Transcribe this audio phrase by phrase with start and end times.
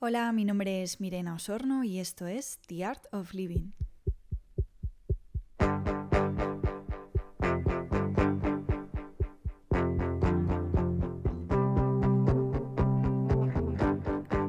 [0.00, 3.72] Hola, mi nombre es Mirena Osorno y esto es The Art of Living.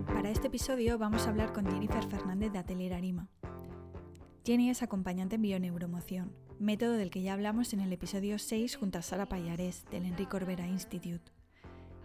[0.05, 3.27] Para este episodio vamos a hablar con Jennifer Fernández de Atelier Arima.
[4.45, 8.99] Jenny es acompañante en bioneuromoción, método del que ya hablamos en el episodio 6 junto
[8.99, 11.38] a Sara Payarés del Enrique Corbera Institute.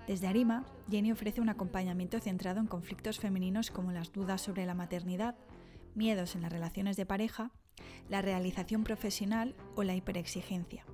[0.06, 4.74] Desde Arima, Jenny ofrece un acompañamiento centrado en conflictos femeninos como las dudas sobre la
[4.74, 5.34] maternidad,
[5.94, 7.52] miedos en las relaciones de pareja,
[8.10, 10.84] la realización profesional o la hiperexigencia.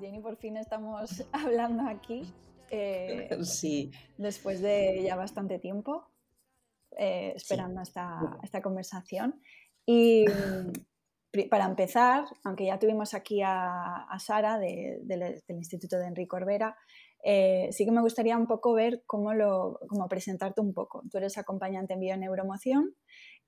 [0.00, 2.22] Jenny, por fin estamos hablando aquí.
[2.70, 3.90] Eh, sí.
[4.16, 6.08] Después de ya bastante tiempo
[6.96, 9.38] eh, esperando esta, esta, conversación.
[9.84, 10.24] Y
[11.48, 16.76] para empezar, aunque ya tuvimos aquí a, Sara del Instituto de Enrique Corbera,
[17.22, 21.02] eh, sí que me gustaría un poco ver cómo, lo, cómo presentarte un poco.
[21.10, 22.96] Tú eres acompañante en bioneuromoción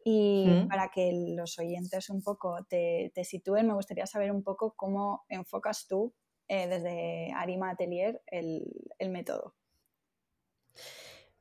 [0.05, 4.75] y para que los oyentes un poco te, te, sitúen, me gustaría saber un poco
[4.77, 6.13] cómo enfocas tú
[6.49, 8.65] eh, desde Arima Atelier el,
[8.99, 9.55] el método.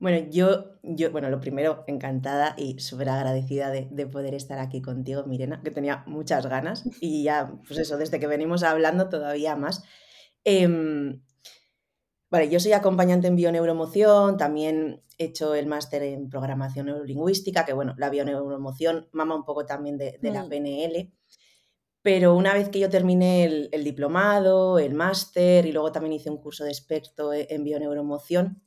[0.02, 5.26] Bueno, yo, yo, bueno, lo primero, encantada y súper agradecida de, poder estar aquí contigo,
[5.28, 9.84] Mirena, que tenía muchas ganas y ya, pues eso, desde que venimos hablando todavía más.
[10.44, 11.22] Em,
[12.32, 17.74] vale, yo soy acompañante en bioneuromoción, también he hecho el máster en programación neurolingüística, que
[17.74, 20.50] bueno, la bioneuromoción mama un poco también de, la mm.
[20.50, 21.14] PNL.
[22.02, 26.32] Pero una vez que yo terminé el, el diplomado, el máster y luego también hice
[26.32, 28.64] un curso de experto e, en bioneuromoción,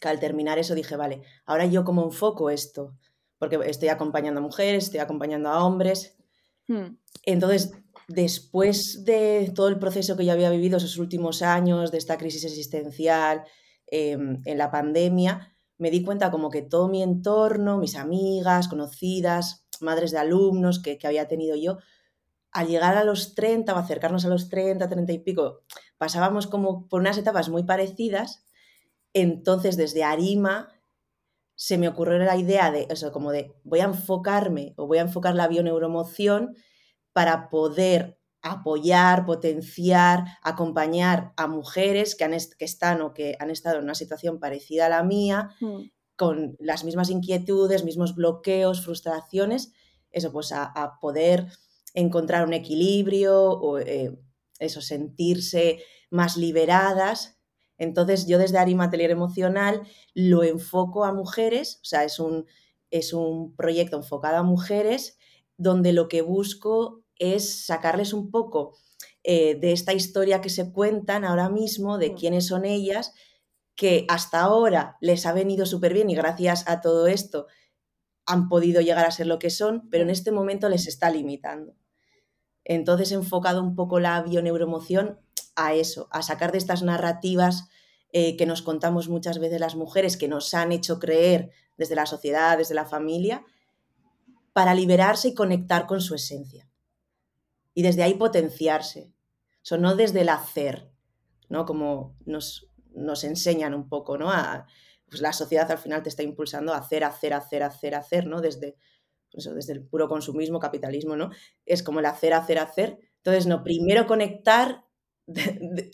[0.00, 2.96] que al terminar eso dije, vale, ahora yo cómo enfoco esto,
[3.38, 6.16] porque estoy acompañando a mujeres, estoy acompañando a hombres.
[6.66, 6.96] Hmm.
[7.24, 7.72] Entonces,
[8.08, 12.44] después de todo el proceso que yo había vivido esos últimos años, de esta crisis
[12.44, 13.44] existencial,
[13.86, 19.66] em, en la pandemia, me di cuenta como que todo mi entorno, mis amigas, conocidas,
[19.80, 21.78] madres de alumnos que, que había tenido yo,
[22.52, 25.60] al llegar a los 30 o acercarnos a los 30, 30 y pico,
[25.98, 28.44] pasábamos como por unas etapas muy parecidas
[29.12, 30.68] entonces, desde Arima
[31.54, 35.02] se me ocurrió la idea de eso, como de voy a enfocarme o voy a
[35.02, 36.56] enfocar la bioneuromoción
[37.12, 43.76] para poder apoyar, potenciar, acompañar a mujeres que, han que están o que han estado
[43.76, 45.82] en una situación parecida a la mía, mm.
[46.16, 49.72] con las mismas inquietudes, mismos bloqueos, frustraciones,
[50.12, 51.46] eso, pues a, poder
[51.92, 54.18] encontrar un equilibrio o eh,
[54.58, 57.39] eso, sentirse más liberadas
[57.80, 59.82] entonces yo desde Arima Atelier Emocional
[60.12, 62.44] lo enfoco a mujeres, o sea, es un,
[62.90, 65.18] es un proyecto enfocado a mujeres
[65.56, 68.76] donde lo que busco es sacarles un poco
[69.24, 72.14] eh, de esta historia que se cuentan ahora mismo, de mm.
[72.16, 73.14] quiénes son ellas,
[73.76, 77.46] que hasta ahora les ha venido súper bien y gracias a todo esto
[78.26, 80.12] han podido llegar a ser lo que son, pero en mm.
[80.12, 81.74] este momento les está limitando.
[82.62, 85.18] Entonces he enfocado un poco la bioneuromoción
[85.66, 87.68] a eso, a sacar de estas narrativas
[88.12, 92.06] eh, que nos contamos muchas veces las mujeres, que nos han hecho creer desde la
[92.06, 93.44] sociedad, desde la familia,
[94.52, 96.68] para liberarse y conectar con su esencia.
[97.72, 99.12] Y desde ahí potenciarse.
[99.62, 100.90] eso no desde el hacer,
[101.48, 101.66] ¿no?
[101.66, 104.30] Como nos, nos enseñan un poco, ¿no?
[104.30, 104.66] A,
[105.08, 108.40] pues la sociedad al final te está impulsando a hacer, hacer, hacer, hacer, hacer, ¿no?
[108.40, 108.76] Desde,
[109.30, 111.30] pues desde el puro consumismo, capitalismo, ¿no?
[111.64, 112.98] Es como el hacer, hacer, hacer.
[113.16, 114.84] Entonces, no, primero conectar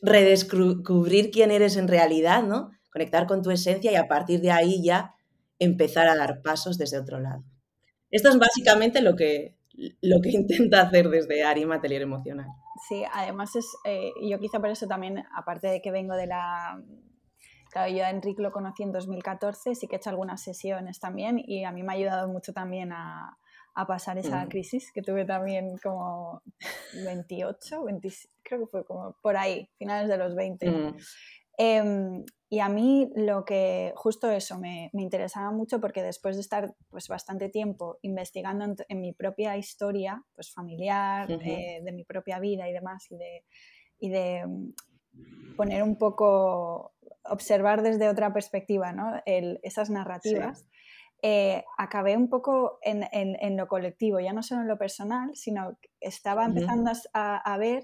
[0.03, 2.71] redescubrir quién eres en realidad, ¿no?
[2.91, 5.15] Conectar con tu esencia y a partir de ahí ya
[5.59, 7.45] empezar a dar pasos desde otro lado.
[8.11, 9.57] Esto es básicamente lo que,
[10.01, 12.47] lo que intenta hacer desde Arima Atelier Emocional.
[12.89, 16.83] Sí, además es, eh, yo quizá por eso también, aparte de que vengo de la...
[17.71, 21.43] Claro, yo a Enrique lo conocí en 2014, sí que he hecho algunas sesiones también
[21.45, 23.37] y a mí me ha ayudado mucho también a,
[23.77, 26.43] a pasar esa crisis que tuve también como
[27.05, 27.85] 28,
[28.43, 30.71] creo que fue como por ahí, finales de los 20.
[30.71, 30.97] Mm.
[31.59, 36.41] Em, y a mí lo que, justo eso, me, me, interesaba mucho porque después de
[36.41, 42.39] estar pues bastante tiempo investigando en, mi propia historia, pues familiar, eh, de mi propia
[42.39, 43.45] vida y demás, y de,
[43.99, 46.95] y de mm, poner un poco,
[47.25, 49.21] observar desde otra perspectiva ¿no?
[49.27, 50.67] esas narrativas.
[51.29, 56.45] Eh, acabé un poco en, lo colectivo, ya no solo en lo personal, sino estaba
[56.45, 57.83] empezando a, ver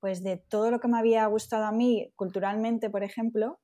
[0.00, 3.60] pues de todo lo que me había gustado a mí culturalmente, por ejemplo,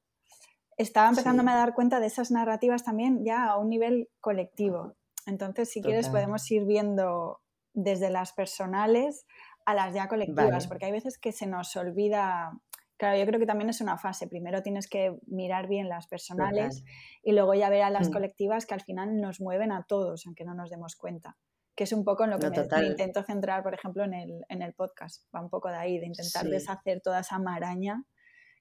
[0.77, 4.95] estaba empezándome a dar cuenta de esas narrativas también ya a un nivel colectivo.
[5.25, 7.41] Entonces, si quieres, podemos ir viendo
[7.73, 9.25] desde las personales
[9.65, 12.61] a las ya colectivas, porque hay veces que se nos olvida
[12.99, 14.27] Claro, yo creo que también es una fase.
[14.27, 16.85] Primero tienes que mirar bien las personales
[17.23, 18.13] y luego ya ver a las mm.
[18.13, 21.37] colectivas que al final nos mueven a todos, aunque no nos demos cuenta.
[21.77, 24.63] Que es un poco en lo que me, intento centrar, por ejemplo, en el, en
[24.63, 25.25] el, podcast.
[25.33, 28.05] Va un poco de ahí, de intentar deshacer toda esa maraña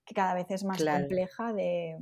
[0.05, 1.97] que cada vez es más compleja de,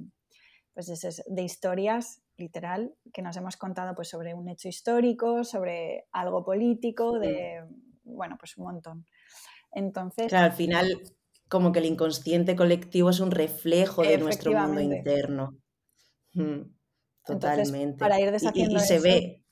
[0.73, 0.87] pues
[1.25, 7.17] de, historias, literal, que nos hemos contado pues, sobre un hecho histórico, sobre algo político,
[7.17, 7.63] de,
[8.03, 9.05] bueno, pues un montón.
[9.71, 10.27] Entonces...
[10.27, 11.01] Claro, al final
[11.47, 15.57] como que el inconsciente colectivo es un reflejo de nuestro mundo interno.
[16.33, 16.61] Mm,
[17.25, 17.97] totalmente.
[17.97, 19.43] para ir deshaciendo y, se ve.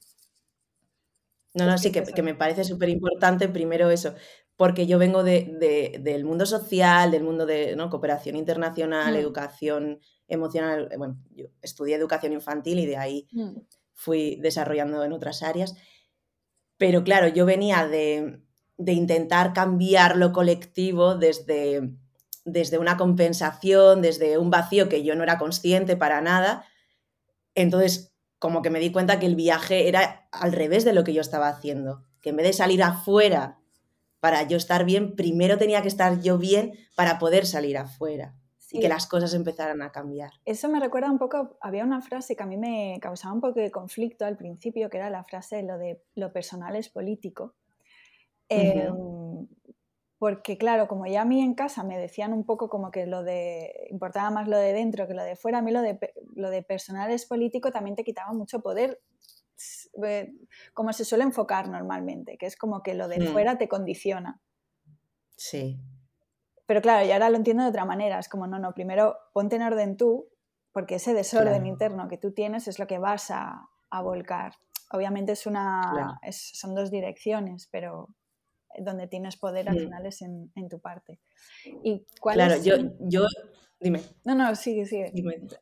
[1.54, 4.16] No, no, sí, que, me parece súper importante primero eso,
[4.56, 7.90] porque yo vengo de, del mundo social, del mundo de ¿no?
[7.90, 9.18] cooperación internacional, mm.
[9.18, 13.60] educación emocional, eh, bueno, yo estudié educación infantil y de ahí mm.
[13.94, 15.76] fui desarrollando en otras áreas,
[16.78, 18.43] pero claro, yo venía de,
[18.78, 21.92] de intentar cambiar lo colectivo desde,
[22.46, 26.66] desde una compensación, desde un vacío que yo no era consciente para nada.
[27.56, 31.14] Entonces, como que me di cuenta que el viaje era al revés de lo que
[31.14, 33.60] yo estaba haciendo, que en vez de salir afuera
[34.20, 38.36] para yo estar bien, primero tenía que estar yo bien para poder salir afuera
[38.74, 40.32] y que las cosas empezaran a cambiar.
[40.46, 43.60] Eso me recuerda un poco, había una frase que a mí me causaba un poco
[43.60, 47.54] de conflicto al principio, que era la frase lo de lo personal es político.
[48.62, 49.48] Em,
[50.18, 53.24] porque claro, como ya a mí en casa me decían un poco como que lo
[53.24, 56.00] de, importaba más lo de dentro que lo de fuera, a mí lo de,
[56.36, 59.02] lo de personal es político también te quitaba mucho poder,
[60.74, 63.34] como se suele enfocar normalmente, que es como que lo de hmm.
[63.34, 64.40] fuera te condiciona.
[65.36, 65.80] Sí.
[66.66, 69.58] Pero claro, yo ahora lo entiendo de otra manera, es como, no, no, primero ponte
[69.58, 70.30] en orden tú,
[70.72, 74.54] porque ese desorden interno que tú tienes es lo que vas a, a volcar.
[74.92, 78.10] Obviamente es una, son dos direcciones, pero
[78.80, 79.80] donde tienes poder al mm.
[79.80, 81.20] final es en, tu parte.
[81.84, 83.26] ¿Y cuál claro, yo, yo,
[83.80, 84.02] dime.
[84.24, 85.12] No, no, sigue, sigue.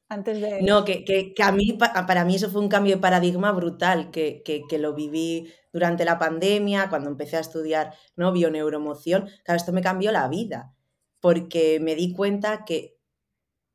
[0.08, 0.62] Antes de...
[0.62, 4.44] No, que, que, a mí, para mí eso fue un cambio de paradigma brutal, que,
[4.44, 8.32] que, lo viví durante la pandemia, cuando empecé a estudiar ¿no?
[8.32, 9.28] bioneuromoción.
[9.44, 10.74] Claro, esto me cambió la vida,
[11.20, 12.98] porque me di cuenta que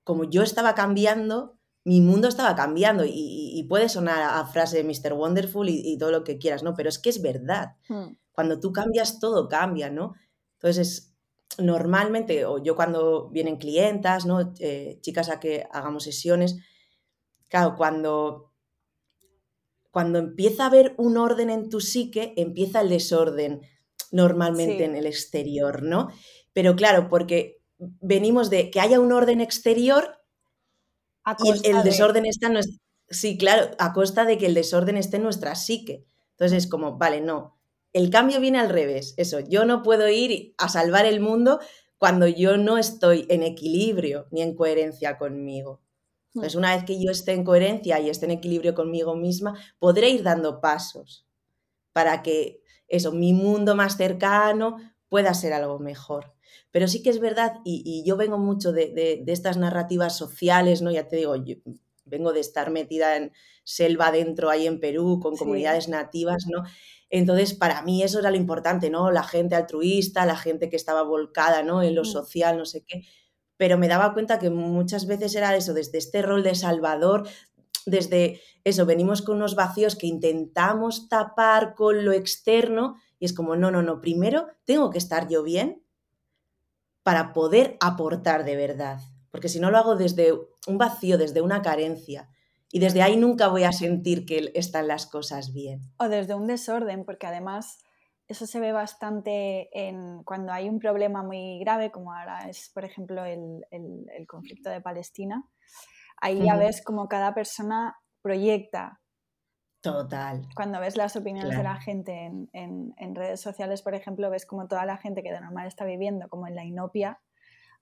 [0.04, 5.12] como yo estaba cambiando, mi mundo estaba cambiando y, puede sonar a, frase de Mr.
[5.14, 6.74] Wonderful y, todo lo que quieras, ¿no?
[6.74, 7.76] Pero es que es verdad.
[7.88, 10.14] Hmm cuando tú cambias, todo cambia, ¿no?
[10.58, 11.16] Entonces,
[11.56, 14.52] normalmente, o yo cuando vienen clientas, ¿no?
[14.60, 16.58] Eh, chicas a que hagamos sesiones,
[17.48, 18.52] claro, cuando,
[19.90, 23.62] cuando empieza a haber un orden en tu psique, empieza el desorden
[24.12, 26.08] normalmente en el exterior, ¿no?
[26.52, 30.18] Pero claro, porque venimos de que haya un orden exterior
[31.42, 32.76] y el desorden está en nuestra...
[33.08, 36.04] Sí, claro, a costa de que el desorden esté en nuestra psique.
[36.32, 37.55] Entonces es como, vale, no,
[37.96, 39.14] el cambio viene al revés.
[39.16, 41.60] Eso, yo no puedo ir a salvar el mundo
[41.96, 45.80] cuando yo no estoy en equilibrio ni en coherencia conmigo.
[46.34, 46.40] Hmm.
[46.40, 50.10] Entonces, una vez que yo esté en coherencia y esté en equilibrio conmigo misma, podré
[50.10, 51.26] ir dando pasos
[51.94, 54.76] para que eso, mi mundo más cercano
[55.08, 56.34] pueda ser algo mejor.
[56.70, 60.90] Pero sí que es verdad, y, yo vengo mucho de, estas narrativas sociales, ¿no?
[60.90, 61.54] Ya te digo, yo
[62.04, 63.32] vengo de estar metida en
[63.64, 66.62] selva dentro ahí en Perú, con comunidades nativas, ¿no?
[67.10, 69.10] Entonces, para mí eso era lo importante, ¿no?
[69.10, 71.82] La gente altruista, la gente que estaba volcada, ¿no?
[71.82, 72.06] En lo mm.
[72.06, 73.02] social, no sé qué.
[73.56, 77.28] Pero me daba cuenta que muchas veces era eso, desde este rol de salvador,
[77.86, 83.56] desde eso, venimos con unos vacíos que intentamos tapar con lo externo y es como,
[83.56, 85.82] no, no, no, primero tengo que estar yo bien
[87.02, 89.00] para poder aportar de verdad,
[89.30, 90.32] porque si no lo hago desde
[90.66, 92.28] un vacío, desde una carencia,
[92.70, 95.80] y desde ahí nunca voy a sentir que están las cosas bien.
[95.98, 97.78] O desde un desorden, porque además
[98.28, 102.84] eso se ve bastante en cuando hay un problema muy grave, como ahora es, por
[102.84, 103.64] ejemplo, el,
[104.26, 105.44] conflicto de Palestina.
[106.20, 109.00] Ahí ya ves como cada persona proyecta.
[109.80, 110.48] Total.
[110.56, 114.84] Cuando ves las opiniones de la gente en, redes sociales, por ejemplo, ves como toda
[114.86, 117.20] la gente que de normal está viviendo como en la inopia,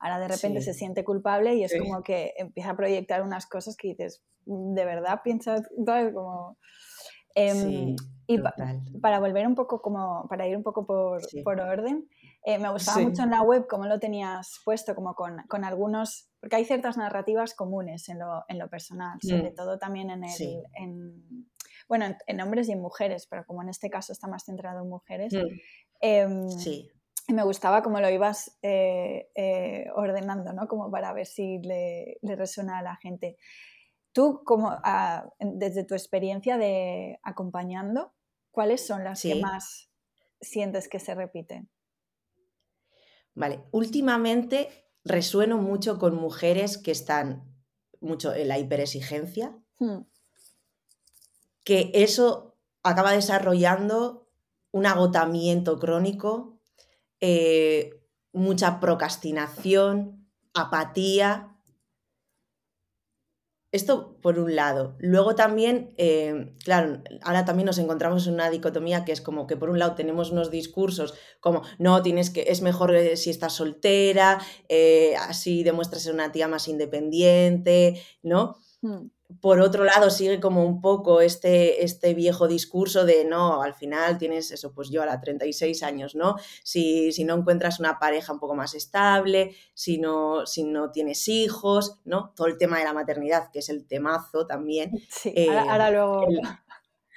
[0.05, 3.75] ahora de repente se siente culpable y es como que empieza a proyectar unas cosas
[3.75, 5.67] que dices, de verdad piensas,
[6.13, 6.59] Como,
[7.35, 7.97] em,
[8.27, 8.39] y
[9.01, 12.07] para volver un poco, como para ir un poco por, por orden,
[12.45, 16.29] eh, me gustaba mucho en la web cómo lo tenías puesto, como con, con, algunos,
[16.39, 19.55] porque hay ciertas narrativas comunes en lo, en lo personal, sobre mm.
[19.55, 20.65] todo también en el...
[20.75, 21.49] En,
[21.89, 24.89] bueno, en, hombres y en mujeres, pero como en este caso está más centrado en
[24.91, 25.33] mujeres.
[25.33, 25.47] Mm.
[26.01, 26.91] Em, sí
[27.29, 30.69] me gustaba cómo lo ibas eh, eh, ordenando, ¿no?
[30.69, 33.37] Como para ver si le, resuena a la gente.
[34.13, 34.77] Tú, como
[35.41, 38.13] desde tu experiencia de acompañando,
[38.51, 39.91] ¿cuáles son las que más
[40.41, 41.69] sientes que se repiten?
[43.35, 44.69] Vale, últimamente
[45.05, 47.53] resueno mucho con mujeres que están
[48.01, 50.03] mucho en la hiperexigencia, hmm.
[51.65, 54.29] que eso acaba desarrollando
[54.71, 56.54] un agotamiento crónico,
[57.21, 57.91] eh,
[58.33, 61.55] mucha procrastinación, apatía,
[63.75, 64.95] esto por un lado.
[65.01, 69.57] Luego también, eh, claro, ahora también nos encontramos en una dicotomía que es como que
[69.57, 73.55] por un lado tenemos unos discursos como, no, tienes que, es mejor eh, si estás
[73.55, 78.59] soltera, eh, así demuestras ser una tía más independiente, ¿no?
[78.81, 79.09] Hmm
[79.41, 84.19] por otro lado, sigue como un poco este, este viejo discurso de no, al final
[84.19, 86.37] tienes eso, pues yo a la 36 años, ¿no?
[86.63, 91.29] Si, si no encuentras una pareja un poco más estable, si no, si no tienes
[91.29, 92.33] hijos, ¿no?
[92.37, 94.91] Todo el tema de la maternidad, que es el temazo también.
[95.25, 96.27] Sí, ahora, eh, luego.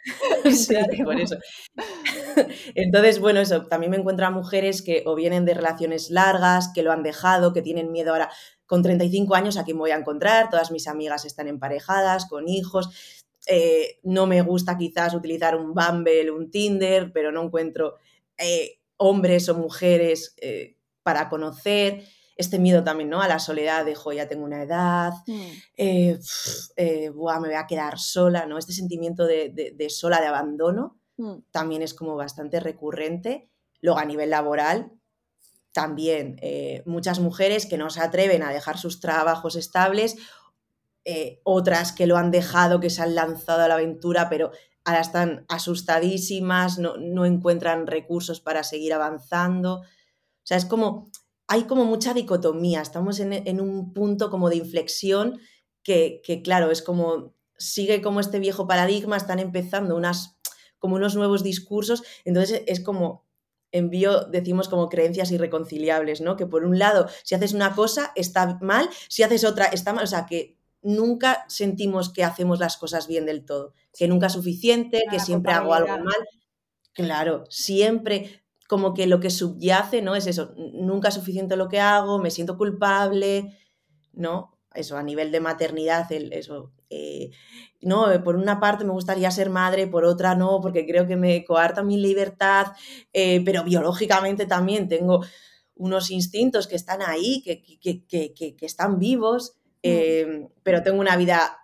[0.52, 1.36] sí, por eso.
[2.76, 6.84] Entonces, bueno, eso, también me encuentro a mujeres que o vienen de relaciones largas, que
[6.84, 8.30] lo han dejado, que tienen miedo ahora
[8.68, 12.90] con 35 años a quién voy a encontrar, todas mis amigas están emparejadas, con hijos,
[13.48, 17.96] eh, no me gusta quizás utilizar un Bumble, un Tinder, pero no encuentro
[18.38, 22.04] eh, hombres o mujeres eh, para conocer.
[22.36, 23.22] Este miedo también, ¿no?
[23.22, 25.52] A la soledad, dejo, ya tengo una edad, mm.
[26.68, 28.60] me voy a quedar sola, ¿no?
[28.60, 31.38] Este sentimiento de, sola, de abandono, mm.
[31.50, 33.50] también es como bastante recurrente.
[33.82, 34.92] Luego a nivel laboral,
[35.78, 40.16] también eh, muchas mujeres que no se atreven a dejar sus trabajos estables,
[41.06, 44.50] eh, otras que lo han dejado, que se han lanzado a la aventura, pero
[44.86, 49.82] ahora están asustadísimas, no, encuentran recursos para seguir avanzando.
[49.82, 51.12] O sea, es como,
[51.48, 55.40] hay como mucha dicotomía, estamos en, un punto como de inflexión
[55.84, 60.40] que, que, claro, es como, sigue como este viejo paradigma, están empezando unas,
[60.80, 63.27] como unos nuevos discursos, entonces es como
[63.78, 66.36] envío, decimos como creencias irreconciliables, ¿no?
[66.36, 70.04] Que por un lado, si haces una cosa, está mal, si haces otra, está mal.
[70.04, 74.34] O sea, que nunca sentimos que hacemos las cosas bien del todo, que nunca es
[74.34, 76.28] suficiente, que siempre hago algo mal.
[76.94, 80.16] Claro, siempre como que lo que subyace, ¿no?
[80.16, 83.58] Es eso, nunca es suficiente lo que hago, me siento culpable,
[84.14, 84.60] ¿no?
[84.74, 87.32] Eso, a nivel de maternidad, el, eso, eh,
[87.82, 91.16] no, eh, por una parte me gustaría ser madre, por otra no, porque creo que
[91.16, 92.68] me coarta mi libertad,
[93.14, 95.24] eh, pero biológicamente también tengo
[95.76, 100.46] unos instintos que están ahí, que, que, están vivos, mm.
[100.64, 101.60] pero tengo una vida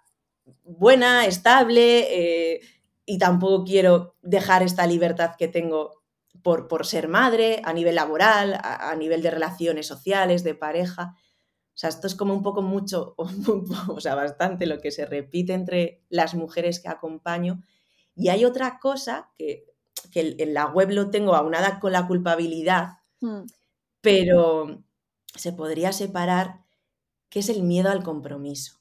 [0.64, 2.62] buena, estable,
[3.06, 6.04] y tampoco quiero dejar esta libertad que tengo
[6.44, 11.16] por, por ser madre a nivel laboral, a nivel de relaciones sociales, de pareja.
[11.74, 13.16] O sea, esto es como un poco mucho,
[13.88, 17.64] o sea, bastante lo que se repite entre las mujeres que acompaño.
[18.16, 19.66] Y hay otra cosa que,
[20.14, 23.46] en la web lo tengo aunada con la culpabilidad, hmm.
[24.02, 24.84] pero
[25.36, 26.64] se podría separar,
[27.30, 28.80] que es el miedo al compromiso.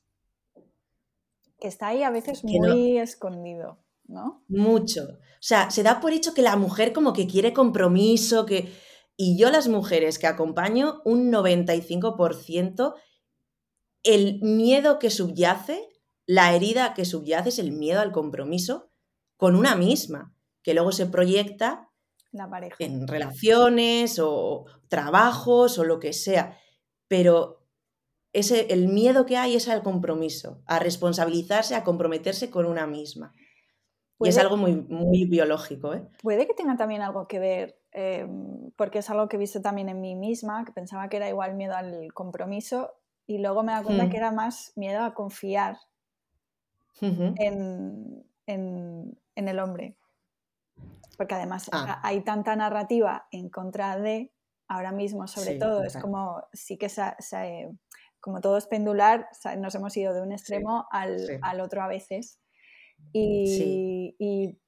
[1.59, 4.45] Que está ahí a veces muy escondido, ¿no?
[4.49, 5.05] Mucho.
[5.05, 8.71] O sea, se da por hecho que la mujer como que quiere compromiso, que
[9.25, 12.97] y yo las mujeres que acompaño, un 95%,
[14.03, 15.89] el miedo que subyace,
[16.27, 18.91] la herida que subyace es el miedo al compromiso
[19.37, 21.89] con una misma, que luego se proyecta
[22.81, 26.59] en relaciones o trabajos o lo que sea.
[27.07, 27.65] Pero
[28.33, 33.33] ese, el miedo que hay es al compromiso, a responsabilizarse, a comprometerse con una misma.
[34.19, 35.95] Y es algo muy, muy biológico.
[35.95, 36.09] ¿eh?
[36.21, 39.91] Puede que tenga también algo que ver Em, porque es algo que he visto también
[39.91, 42.95] en mí misma, que pensaba que era igual miedo al compromiso
[43.27, 44.21] y luego me da cuenta que hmm.
[44.21, 45.77] era más miedo a confiar
[47.01, 48.25] en,
[49.37, 49.97] el hombre.
[51.19, 52.01] Porque además ah.
[52.03, 54.33] hay tanta narrativa en contra de,
[54.69, 56.89] ahora mismo sobre todo, es como, sí que
[58.21, 62.39] como todo es pendular, nos hemos ido de un extremo al, otro a veces.
[63.13, 64.59] Y, y,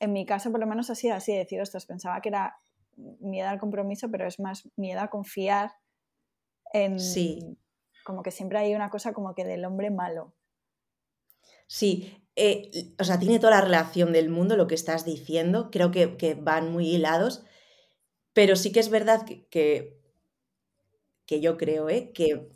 [0.00, 2.56] en mi caso, por lo menos, ha sido así, decir, ostras, pensaba que era
[2.96, 5.72] miedo al compromiso, pero es más miedo a confiar
[6.72, 6.98] en...
[6.98, 7.58] Sí.
[8.04, 10.34] Como que siempre hay una cosa como que del hombre malo.
[11.66, 15.90] Sí, eh, o sea, tiene toda la relación del mundo lo que estás diciendo, creo
[15.90, 17.44] que, van muy hilados,
[18.32, 19.46] pero sí que es verdad que,
[21.26, 22.12] que, yo creo ¿eh?
[22.12, 22.50] que,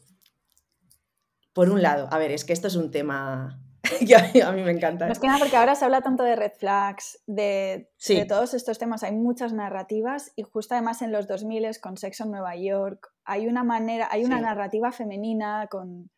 [1.52, 3.67] por un lado, a ver, es que esto es un tema que
[4.45, 5.07] a mí me encanta.
[5.07, 7.90] Más que nada porque ahora se habla tanto de red flags, de,
[8.28, 12.30] todos estos temas, hay muchas narrativas y justo además en los 2000 con Sexo en
[12.30, 16.11] Nueva York hay una manera, hay una narrativa femenina con...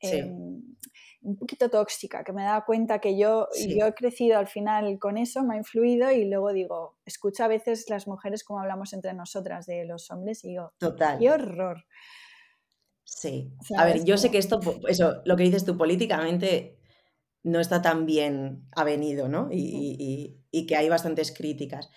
[0.00, 0.60] Em,
[1.22, 5.16] un poquito tóxica, que me da cuenta que yo, yo he crecido al final con
[5.16, 9.14] eso, me ha influido y luego digo, escucho a veces las mujeres como hablamos entre
[9.14, 11.20] nosotras de los hombres y digo, Total.
[11.20, 11.84] qué horror.
[13.04, 13.52] Sí.
[13.76, 16.78] A ver, yo sé que esto, eso, lo que dices tú políticamente
[17.42, 19.48] no está tan bien avenido, ¿no?
[19.50, 21.88] Y, que hay bastantes críticas.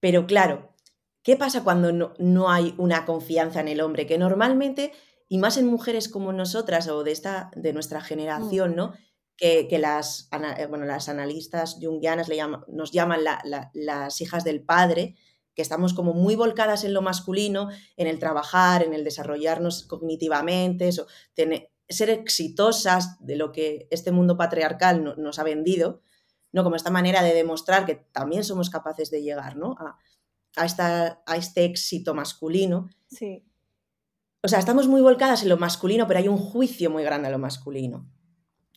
[0.00, 0.74] Pero claro,
[1.22, 4.06] ¿qué pasa cuando no, hay una confianza en el hombre?
[4.06, 4.92] Que normalmente,
[5.28, 8.92] y más en mujeres como nosotras o de, esta, de nuestra generación, ¿no?
[9.36, 12.38] Que, las, eh, bueno, las analistas jungianas le
[12.68, 13.20] nos llaman
[13.74, 15.16] las hijas del padre,
[15.54, 20.88] que estamos como muy volcadas en lo masculino, en el trabajar, en el desarrollarnos cognitivamente,
[20.88, 26.00] eso, tener, ser exitosas de lo que este mundo patriarcal nos ha vendido,
[26.52, 26.64] ¿no?
[26.64, 29.76] Como esta manera de demostrar que también somos capaces de llegar, ¿no?
[29.78, 29.98] A,
[30.56, 32.88] a, a este éxito masculino.
[33.08, 33.44] Sí.
[34.42, 37.30] O sea, estamos muy volcadas en lo masculino, pero hay un juicio muy grande a
[37.30, 38.08] lo masculino.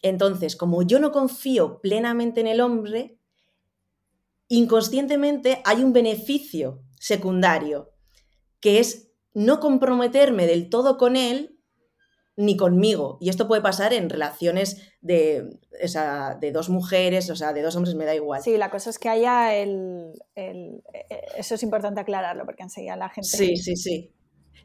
[0.02, 3.20] Entonces, como yo no confío plenamente en el hombre,
[4.48, 7.92] inconscientemente hay un beneficio secundario,
[8.60, 11.59] que es no comprometerme del todo con él
[12.40, 13.18] ni conmigo.
[13.20, 15.60] Y esto puede pasar en relaciones de,
[16.40, 18.42] de dos mujeres, o sea, de dos hombres, me da igual.
[18.42, 22.96] Sí, la cosa es que haya el, e, e, Eso es importante aclararlo, porque enseguida
[22.96, 23.28] la gente...
[23.28, 24.14] Sí, sí, sí.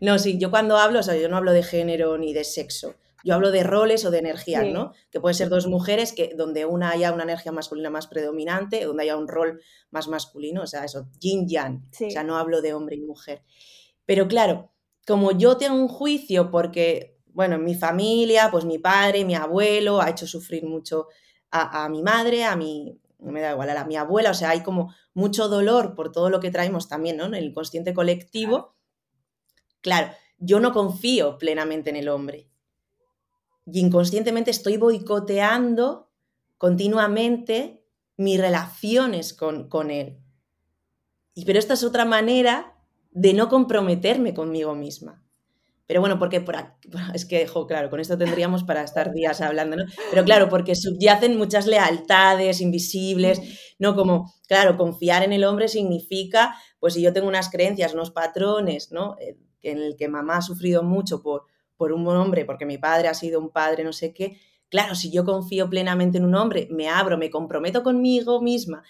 [0.01, 2.95] No, sí, yo cuando hablo, o sea, yo no hablo de género ni de sexo.
[3.25, 4.93] Yo hablo de roles o de energías, ¿no?
[5.11, 9.03] Que pueden ser dos mujeres que donde una haya una energía masculina más predominante, donde
[9.03, 11.83] haya un rol más masculino, o sea, eso, yin yang.
[11.91, 13.43] O sea, no hablo de hombre y mujer.
[14.05, 14.71] Pero claro,
[15.07, 20.01] como yo tengo un juicio porque bueno, en mi familia, pues mi padre, mi abuelo,
[20.01, 21.09] ha hecho sufrir mucho
[21.51, 24.63] a, mi madre, a mi, no me da igual, a, mi abuela, o sea, hay
[24.63, 27.27] como mucho dolor por todo lo que traemos también, ¿no?
[27.27, 28.75] En el inconsciente colectivo.
[29.81, 32.49] Claro, yo no confío plenamente en el hombre.
[33.67, 36.11] Y inconscientemente estoy boicoteando
[36.59, 37.85] continuamente
[38.17, 40.19] mis relaciones con, con él.
[41.35, 42.77] Y, pero esta es otra manera
[43.11, 45.24] de no comprometerme conmigo misma.
[45.87, 49.77] Pero bueno, porque por aquí, es que, claro, con esto tendríamos para estar días hablando,
[49.77, 49.85] ¿no?
[50.11, 53.41] Pero claro, porque subyacen muchas lealtades invisibles,
[53.79, 53.95] ¿no?
[53.95, 58.93] Como, claro, confiar en el hombre significa, pues si yo tengo unas creencias, unos patrones,
[58.93, 59.17] ¿no?
[59.21, 61.45] Eh, en el que mamá ha sufrido mucho por,
[61.77, 65.11] por un hombre, porque mi padre ha sido un padre, no sé qué, claro, si
[65.11, 68.83] yo confío plenamente en un hombre, me abro, me comprometo conmigo misma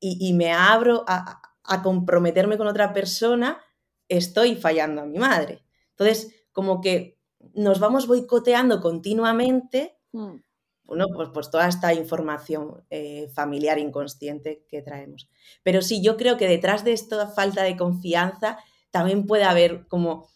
[0.00, 3.60] y, me abro a, a comprometerme con otra persona,
[4.08, 5.67] estoy fallando a mi madre.
[5.98, 7.18] Entonces, como que
[7.54, 10.36] nos vamos boicoteando continuamente, mm.
[10.84, 15.28] bueno, pues, pues, toda esta información eh, familiar inconsciente que traemos.
[15.62, 18.58] Pero sí, yo creo que detrás de esta falta de confianza
[18.90, 20.28] también puede haber como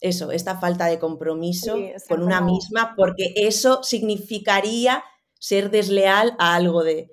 [0.00, 1.76] eso, esta falta de compromiso
[2.08, 5.02] con una misma, porque eso significaría
[5.38, 7.10] ser desleal a algo de,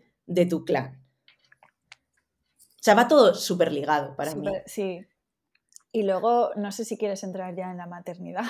[0.49, 1.01] tu clan.
[1.63, 4.45] O sea, va todo súper ligado para mí.
[4.65, 5.05] Sí,
[5.93, 8.45] y luego, no sé si quieres entrar ya en la maternidad,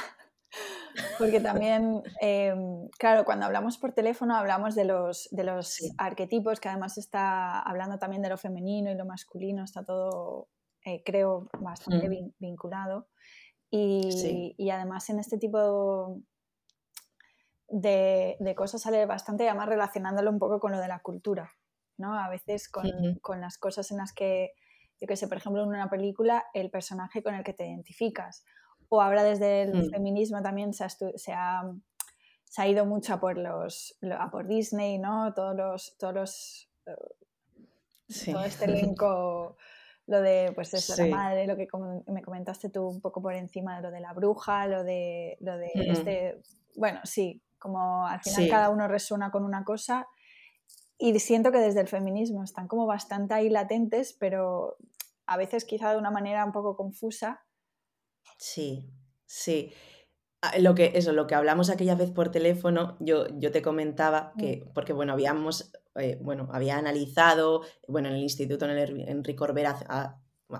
[1.19, 6.69] porque también, em, claro, cuando hablamos por teléfono hablamos de los, de los arquetipos, que
[6.69, 10.47] además está hablando también de lo femenino y lo masculino, está todo,
[10.85, 12.33] eh, creo, bastante mm.
[12.39, 13.09] vinculado.
[13.69, 16.21] Y, y, además en este tipo
[17.67, 21.51] de, de, cosas sale bastante, además relacionándolo un poco con lo de la cultura,
[21.97, 22.13] ¿no?
[22.13, 22.85] A veces con,
[23.21, 24.51] con las cosas en las que
[25.03, 28.45] yo que sé, por ejemplo, en una película, el personaje con el que te identificas.
[28.87, 29.89] O ahora desde el mm.
[29.89, 35.33] feminismo también se ha, se ha, ido mucho a por, los, a por Disney, ¿no?
[35.33, 35.97] Todos los...
[35.97, 39.57] Todos los eh, Todo este elenco,
[40.07, 41.67] lo de, pues eso, la madre, lo que
[42.07, 45.57] me comentaste tú un poco por encima de lo de la bruja, lo de, lo
[45.57, 45.91] de mm.
[45.91, 46.41] este...
[46.77, 50.07] Bueno, sí, como al final cada uno resuena con una cosa
[50.97, 54.77] y siento que desde el feminismo están como bastante ahí latentes, pero
[55.25, 57.45] a veces quizá de una manera un poco confusa.
[58.37, 58.89] Sí,
[59.25, 59.71] sí.
[60.41, 64.33] Ah, lo que, eso, lo que hablamos aquella vez por teléfono, yo, yo te comentaba
[64.37, 64.73] que, mm.
[64.73, 69.79] porque bueno, habíamos, eh, bueno, había analizado, bueno, en el instituto, en el Enrique Orbera,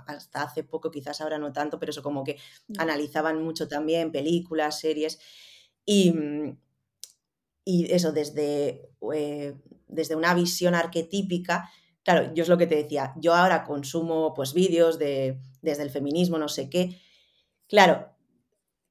[0.08, 2.38] hasta hace poco, quizás ahora no tanto, pero eso como que
[2.70, 2.80] mm.
[2.80, 5.20] analizaban mucho también películas, series,
[5.86, 6.14] y,
[7.66, 9.56] y eso desde, eh,
[9.88, 11.70] desde una visión arquetípica,
[12.04, 15.90] Claro, yo es lo que te decía, yo ahora consumo pues vídeos de, desde el
[15.90, 17.00] feminismo, no sé qué.
[17.68, 18.14] Claro,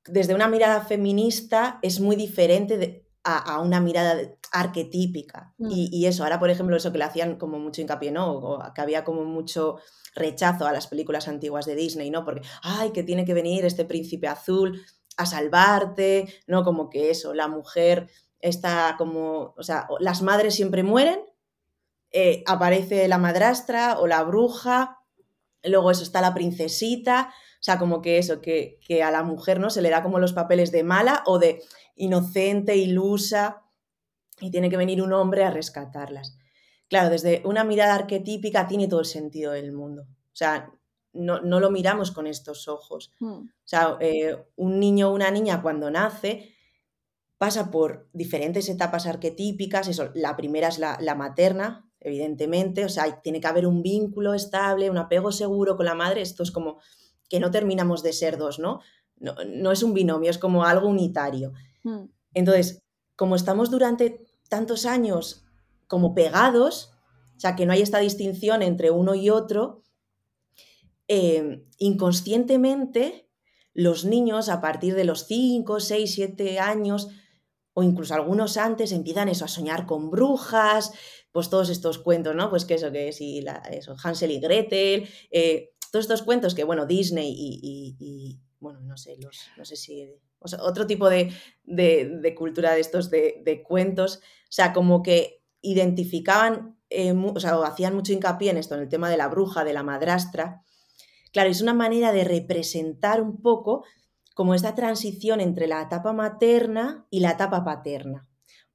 [0.07, 4.18] desde una mirada feminista es muy diferente a, una mirada
[4.51, 5.55] arquetípica.
[5.59, 5.70] Mm.
[5.70, 8.33] Y, eso, ahora por ejemplo, eso que le hacían como mucho hincapié, ¿no?
[8.33, 9.77] O que había como mucho
[10.14, 12.25] rechazo a las películas antiguas de Disney, ¿no?
[12.25, 14.83] Porque, ay, que tiene que venir este príncipe azul
[15.16, 16.64] a salvarte, ¿no?
[16.64, 18.09] Como que eso, la mujer
[18.40, 21.20] está como, o sea, las madres siempre mueren
[22.12, 24.98] eh, aparece la madrastra o la bruja,
[25.64, 29.70] luego eso está la princesita, sea, como que eso, que, que, a la mujer no
[29.70, 31.62] se le da como los papeles de mala o de
[31.94, 33.62] inocente, ilusa,
[34.40, 36.37] y tiene que venir un hombre a rescatarlas.
[36.88, 40.03] Claro, desde una mirada arquetípica tiene todo el sentido del mundo.
[40.03, 40.72] O sea,
[41.12, 43.12] no, no lo miramos con estos ojos.
[43.20, 43.44] Hmm.
[43.44, 46.57] O sea, eh, un niño o una niña cuando nace
[47.38, 49.87] pasa por diferentes etapas arquetípicas.
[49.87, 52.85] Eso, la primera es la, la materna, evidentemente.
[52.85, 56.23] O sea, tiene que haber un vínculo estable, un apego seguro con la madre.
[56.23, 56.79] Esto es como
[57.29, 58.81] que no terminamos de ser dos, ¿no?
[59.17, 61.53] No, no es un binomio, es como algo unitario.
[61.83, 62.07] Hmm.
[62.35, 62.83] Entonces,
[63.17, 65.45] como estamos durante tantos años
[65.87, 66.93] como pegados,
[67.37, 69.83] o sea, que no hay esta distinción entre uno y otro,
[71.15, 73.29] Em, inconscientemente
[73.75, 77.09] los niños a partir de los 5, 6, 7 años
[77.75, 80.93] o incluso algunos antes empiezan eso a soñar con brujas,
[81.33, 82.51] pues todos estos cuentos, ¿no?
[82.51, 86.87] Pues que eso, que si eso, Hansel y Gretel, eh, todos estos cuentos que, bueno,
[86.87, 90.09] Disney y, bueno, no sé, los, no sé si,
[90.40, 91.33] otro tipo de,
[92.37, 97.95] cultura de estos de, cuentos, o sea, como que identificaban, eh, o sea, o hacían
[97.95, 100.62] mucho hincapié en esto, en el tema de la bruja, de la madrastra,
[101.33, 103.85] Claro, es una manera de representar un poco
[104.35, 108.29] como esta transición entre la etapa materna y la etapa paterna.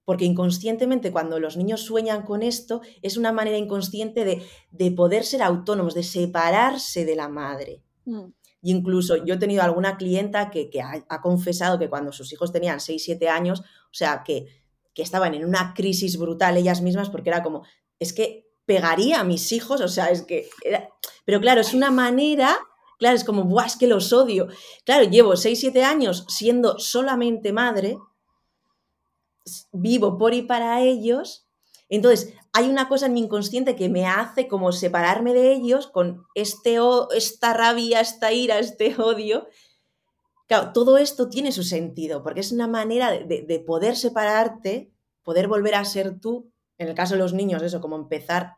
[0.07, 5.43] Porque inconscientemente cuando los niños sueñan con esto, es una manera inconsciente de, poder ser
[5.43, 7.83] autónomos, de separarse de la madre.
[8.05, 8.31] Mm.
[8.61, 13.03] incluso yo he tenido alguna clienta que, ha, confesado que cuando sus hijos tenían 6,
[13.03, 14.45] 7 años, o sea, que,
[14.93, 17.63] que estaban en una crisis brutal ellas mismas porque era como,
[17.99, 20.49] es que pegaría a mis hijos, o sea, es que...
[21.25, 22.55] Pero claro, es una manera,
[22.97, 24.47] claro, es como, Buah, es que los odio.
[24.85, 27.97] Claro, llevo 6, 7 años siendo solamente madre,
[29.71, 31.47] vivo por y para ellos,
[31.89, 36.25] entonces hay una cosa en mi inconsciente que me hace como separarme de ellos con
[36.35, 36.77] este,
[37.15, 39.47] esta rabia, esta ira, este odio.
[40.47, 44.91] Claro, todo esto tiene su sentido, porque es una manera de, de poder separarte,
[45.23, 48.55] poder volver a ser tú en el caso de los niños, eso, como empezar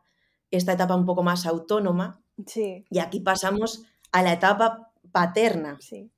[0.50, 2.22] esta etapa un poco más autónoma.
[2.46, 2.84] Sí.
[2.90, 5.78] Y aquí pasamos a la etapa paterna.
[5.80, 6.10] Sí.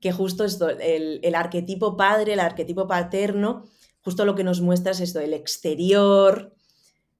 [0.00, 3.64] Que justo esto, el, arquetipo padre, el arquetipo paterno,
[4.00, 6.54] justo lo que nos muestra es esto, el exterior,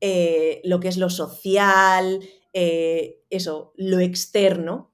[0.00, 2.20] eh, lo que es lo social,
[2.52, 4.92] eh, eso, lo externo,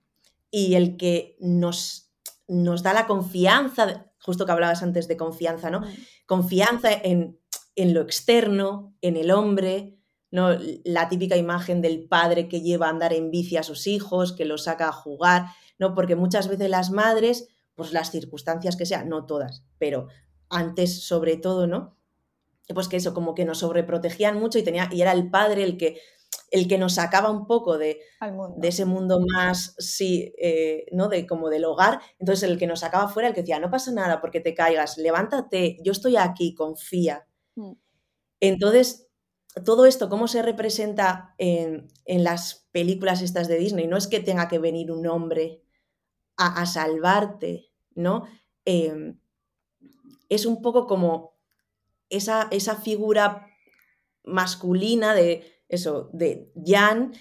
[0.50, 2.10] y el que nos,
[2.48, 5.82] nos da la confianza, justo que hablabas antes de confianza, ¿no?
[6.26, 7.38] Confianza en
[7.76, 9.98] en lo externo, en el hombre,
[10.30, 10.56] ¿no?
[10.84, 14.46] la típica imagen del padre que lleva a andar en bici a sus hijos, que
[14.46, 15.46] los saca a jugar,
[15.78, 15.94] ¿no?
[15.94, 20.08] porque muchas veces las madres, pues las circunstancias que sean, no todas, pero
[20.48, 21.96] antes sobre todo, ¿no?
[22.74, 25.76] Pues que eso, como que nos sobreprotegían mucho y, tenía, y era el padre el
[25.76, 26.00] que,
[26.50, 28.00] el que nos sacaba un poco de,
[28.56, 31.08] de ese mundo más, sí, eh, ¿no?
[31.08, 32.00] De como del hogar.
[32.18, 34.98] Entonces el que nos sacaba fuera, el que decía, no pasa nada porque te caigas,
[34.98, 37.26] levántate, yo estoy aquí, confía.
[37.54, 37.74] Mm.
[38.40, 39.06] Entonces,
[39.64, 43.86] todo esto, ¿cómo se representa en, las películas estas de Disney?
[43.86, 45.62] No es que tenga que venir un hombre
[46.36, 47.65] a, salvarte,
[47.96, 48.26] ¿no?
[48.64, 49.18] Em,
[50.28, 51.34] es un poco como
[52.08, 53.48] esa, esa, figura
[54.24, 57.12] masculina de eso, de Jan,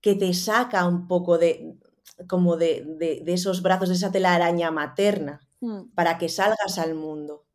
[0.00, 1.76] que te saca un poco de
[2.28, 5.94] como de, esos brazos, de esa telaraña materna, mm.
[5.94, 7.46] para que salgas al mundo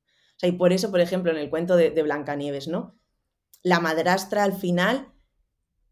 [0.41, 2.99] y por eso, por ejemplo, en el cuento de, Blancanieves, ¿no?
[3.63, 5.11] La madrastra al final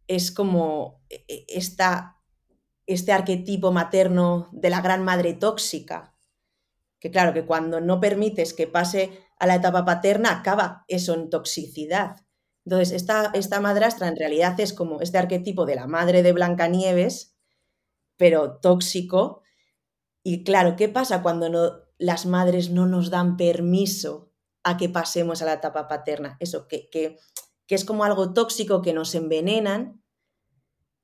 [0.07, 2.17] es como e, e, esta,
[2.85, 6.14] este arquetipo materno de la gran madre tóxica,
[6.99, 11.29] que claro, que cuando no permites que pase a la etapa paterna, acaba eso en
[11.29, 12.25] toxicidad.
[12.65, 17.35] Entonces, esta, esta madrastra en realidad es como este arquetipo de la madre de Blancanieves,
[18.17, 19.43] pero tóxico.
[20.23, 24.31] Y claro, ¿qué pasa cuando no, las madres no nos dan permiso
[24.63, 26.37] a que pasemos a la etapa paterna.
[26.39, 27.19] Eso, que, que,
[27.69, 30.03] es como algo tóxico que nos envenenan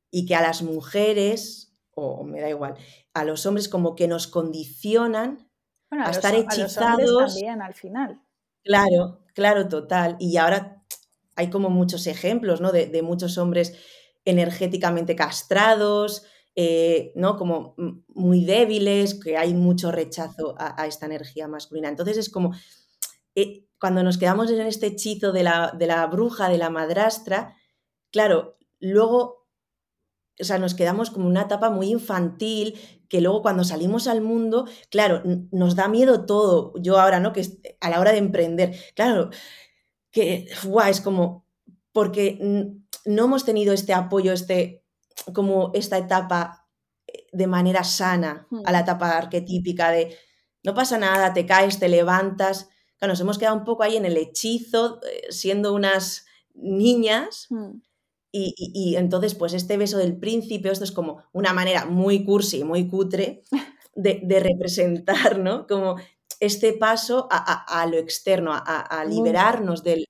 [0.09, 2.75] y que a las mujeres, o me da igual,
[3.13, 5.50] a los hombres como que nos condicionan
[5.91, 7.33] a, estar hechizados.
[7.33, 8.21] también al final.
[8.63, 10.17] Claro, claro, total.
[10.19, 10.83] Y ahora
[11.35, 12.71] hay como muchos ejemplos, ¿no?
[12.71, 13.73] De, muchos hombres
[14.25, 16.23] energéticamente castrados,
[16.55, 17.37] eh, ¿no?
[17.37, 17.75] Como
[18.07, 21.89] muy débiles, que hay mucho rechazo a, a, esta energía masculina.
[21.89, 22.53] Entonces es como
[23.35, 27.55] eh, cuando nos quedamos en este hechizo de la, de la bruja, de la madrastra,
[28.11, 29.40] claro, luego,
[30.39, 34.65] o sea, nos quedamos como una etapa muy infantil, que luego cuando salimos al mundo,
[34.89, 36.73] claro, nos da miedo todo.
[36.77, 37.33] Yo ahora, ¿no?
[37.33, 37.45] Que
[37.79, 39.29] a la hora de emprender, claro,
[40.11, 41.45] que guau, es como,
[41.91, 42.39] porque
[43.05, 44.83] no hemos tenido este apoyo, este,
[45.33, 46.67] como esta etapa
[47.31, 50.17] de manera sana a la etapa arquetípica de
[50.63, 52.69] no pasa nada, te caes, te levantas.
[52.97, 57.47] Claro, nos hemos quedado un poco ahí en el hechizo, eh, siendo unas niñas.
[57.49, 57.81] Mm.
[58.33, 62.87] Y, entonces, pues este beso del príncipe, esto es como una manera muy cursi, muy
[62.87, 63.43] cutre
[63.95, 65.67] de, representar, ¿no?
[65.67, 65.97] Como
[66.39, 70.07] este paso a, lo externo, a, liberarnos del,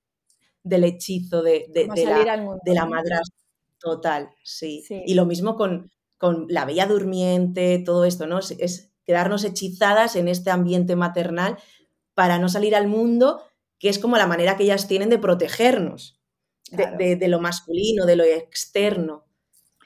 [0.64, 3.36] del, hechizo de, de, la, de la madrastra.
[3.80, 4.84] Total, sí.
[5.08, 8.38] Y lo mismo con, con, la bella durmiente, todo esto, ¿no?
[8.40, 11.58] Es, quedarnos hechizadas en este ambiente maternal
[12.14, 13.42] para no salir al mundo,
[13.80, 16.21] que es como la manera que ellas tienen de protegernos
[16.72, 19.26] de, lo masculino, de lo externo.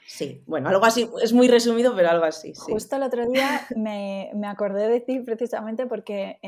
[0.08, 2.52] Sí, bueno, algo así, es muy resumido, pero algo así.
[2.54, 6.38] Justo el otro día me, acordé de ti precisamente porque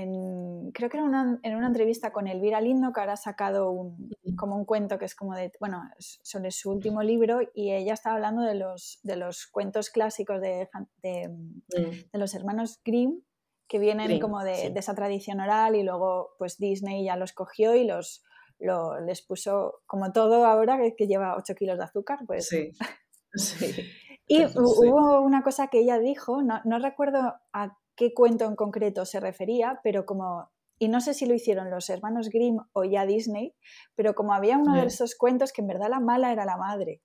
[0.72, 4.56] creo que era en una entrevista con Elvira Lindo, que ahora ha sacado un, como
[4.56, 8.42] un cuento que es como de, bueno, sobre su último libro y ella estaba hablando
[8.42, 10.68] de los, de los cuentos clásicos de,
[11.02, 12.16] de, mm.
[12.16, 13.22] los hermanos Grimm
[13.66, 17.74] que vienen como de, de, esa tradición oral y luego pues Disney ya los cogió
[17.74, 18.24] y los,
[18.58, 22.48] lo, les puso, como todo ahora que, lleva 8 kilos de azúcar, pues...
[22.48, 22.72] Sí,
[23.34, 23.84] sí.
[24.26, 29.04] y hubo una cosa que ella dijo, no, no recuerdo a qué cuento en concreto
[29.04, 33.04] se refería, pero como y no sé si lo hicieron los hermanos Grimm o ya
[33.04, 33.54] Disney,
[33.96, 37.02] pero como había uno de esos cuentos que en verdad la mala era la madre,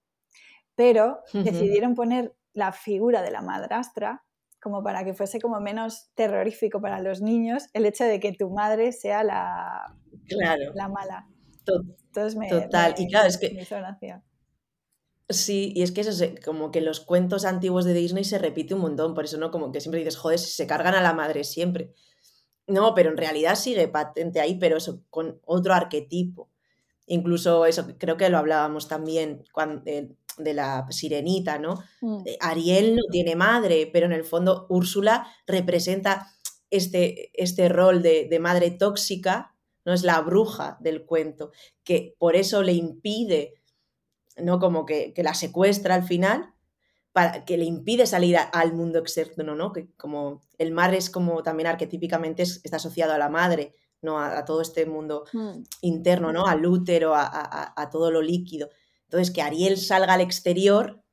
[0.76, 4.24] pero decidieron poner la figura de la madrastra
[4.62, 8.50] como para que fuese como menos terrorífico para los niños el hecho de que tu
[8.50, 10.72] madre sea la, claro.
[10.74, 11.28] la mala.
[11.64, 12.96] Total.
[12.98, 13.66] y claro, es que.
[15.30, 18.82] Sí, y es que eso como que los cuentos antiguos de Disney se repite un
[18.82, 21.94] montón, por eso no, como que siempre dices, joder, se cargan a la madre siempre.
[22.68, 26.50] No, pero en realidad sigue patente ahí, pero eso, con otro arquetipo.
[27.08, 31.84] Incluso eso, creo que lo hablábamos también cuando, eh, de la sirenita, ¿no?
[32.02, 32.24] Mm.
[32.26, 36.28] Eh, Ariel no tiene madre, pero en el fondo Úrsula representa
[36.70, 39.53] este, este rol de, de madre tóxica
[39.86, 41.52] no es la bruja del cuento,
[41.84, 43.56] que por eso le impide,
[44.38, 44.60] ¿no?
[44.60, 46.54] Como que, la secuestra al final,
[47.12, 49.72] para, que le impide salir al mundo externo, ¿no?
[49.72, 54.20] Que como el mar es como también arquetípicamente está asociado a la madre, ¿no?
[54.20, 55.64] A, todo este mundo mm.
[55.82, 56.48] interno, ¿no?
[56.48, 58.70] Al útero, a, todo lo líquido.
[59.06, 61.04] Entonces, que Ariel salga al exterior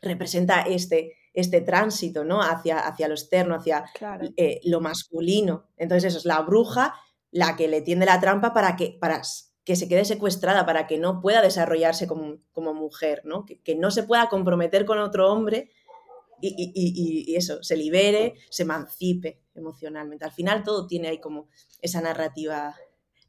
[0.00, 2.40] representa este, este tránsito, ¿no?
[2.42, 3.84] Hacia, hacia lo externo, hacia
[4.36, 5.66] eh, lo masculino.
[5.76, 6.94] Entonces, eso es la bruja
[7.30, 9.22] la que le tiende la trampa para que, para
[9.64, 13.44] que se quede secuestrada, para que no pueda desarrollarse como, mujer, ¿no?
[13.44, 15.70] Que, no se pueda comprometer con otro hombre
[16.40, 20.24] y, eso, se libere, se emancipe emocionalmente.
[20.24, 21.48] Al final todo tiene ahí como
[21.82, 22.74] esa narrativa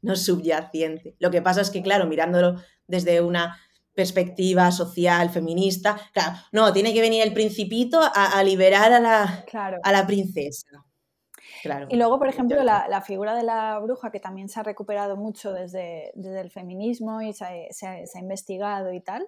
[0.00, 1.14] no subyaciente.
[1.18, 3.58] Lo que pasa es que, claro, mirándolo desde una
[3.94, 9.44] perspectiva social, feminista, claro, no, tiene que venir el principito a, liberar a la,
[9.82, 10.86] a la princesa
[11.88, 15.52] y luego, por ejemplo, la, figura de la bruja, que también se ha recuperado mucho
[15.52, 17.44] desde, el feminismo y se
[17.86, 19.26] ha, investigado y tal.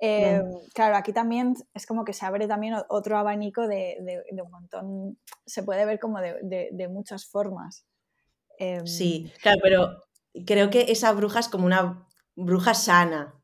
[0.00, 0.42] Eh,
[0.74, 3.96] claro, aquí también es como que se abre también otro abanico de,
[4.30, 7.86] un montón, se puede ver como de, muchas formas.
[8.84, 10.02] sí, em, claro, pero
[10.44, 13.34] creo que esa bruja es como una bruja sana.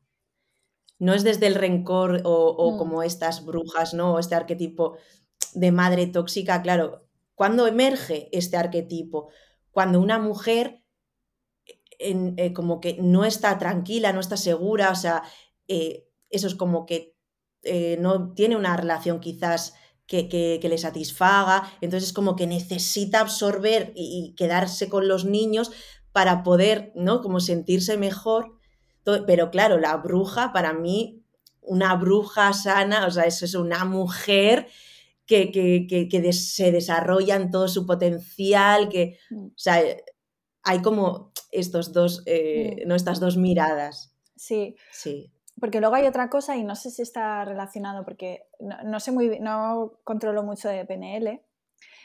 [0.99, 2.77] No es desde el rencor o, mm.
[2.77, 4.13] como estas brujas, ¿no?
[4.13, 4.97] O este arquetipo
[5.53, 7.03] de madre tóxica, claro,
[7.35, 9.29] ¿Cuándo emerge este arquetipo?
[9.71, 10.83] Cuando una mujer
[11.99, 15.23] eh, como que no está tranquila, no está segura, o sea,
[15.67, 17.15] eh, eso es como que
[17.61, 19.73] eh, no tiene una relación quizás
[20.05, 25.71] que, le satisfaga, entonces es como que necesita absorber y, quedarse con los niños
[26.11, 27.21] para poder, ¿no?
[27.21, 28.59] Como sentirse mejor.
[29.25, 31.23] Pero claro, la bruja, para mí,
[31.61, 34.67] una bruja sana, o sea, eso es una mujer
[35.25, 39.45] que, se desarrolla en todo su potencial, que, mm.
[39.45, 39.81] o sea,
[40.63, 42.87] hay como estos dos, eh, mm.
[42.87, 42.95] ¿no?
[42.95, 44.15] estas dos miradas.
[44.35, 44.75] Sí.
[44.91, 45.31] Sí.
[45.59, 49.39] Porque luego hay otra cosa y no sé si está relacionado porque no, sé muy
[49.39, 51.41] no controlo mucho de PNL,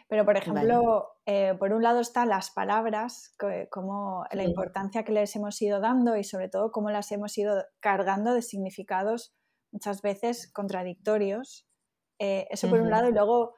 [0.07, 3.35] pero por ejemplo, eh, por un lado están las palabras,
[3.71, 7.65] como la importancia que les hemos ido dando y sobre todo cómo las hemos ido
[7.81, 9.35] cargando de significados
[9.73, 11.68] muchas veces contradictorios
[12.19, 13.55] eh, eso por un lado, y luego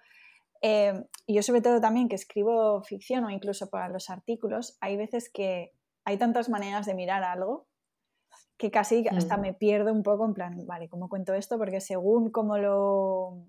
[0.62, 5.30] eh, yo sobre todo también que escribo ficción o incluso para los artículos, hay veces
[5.32, 5.72] que
[6.04, 7.66] hay tantas maneras de mirar algo
[8.58, 9.40] que casi hasta mm.
[9.40, 11.56] me pierdo un poco en plan, vale, ¿cómo cuento esto?
[11.56, 13.46] Porque según cómo lo,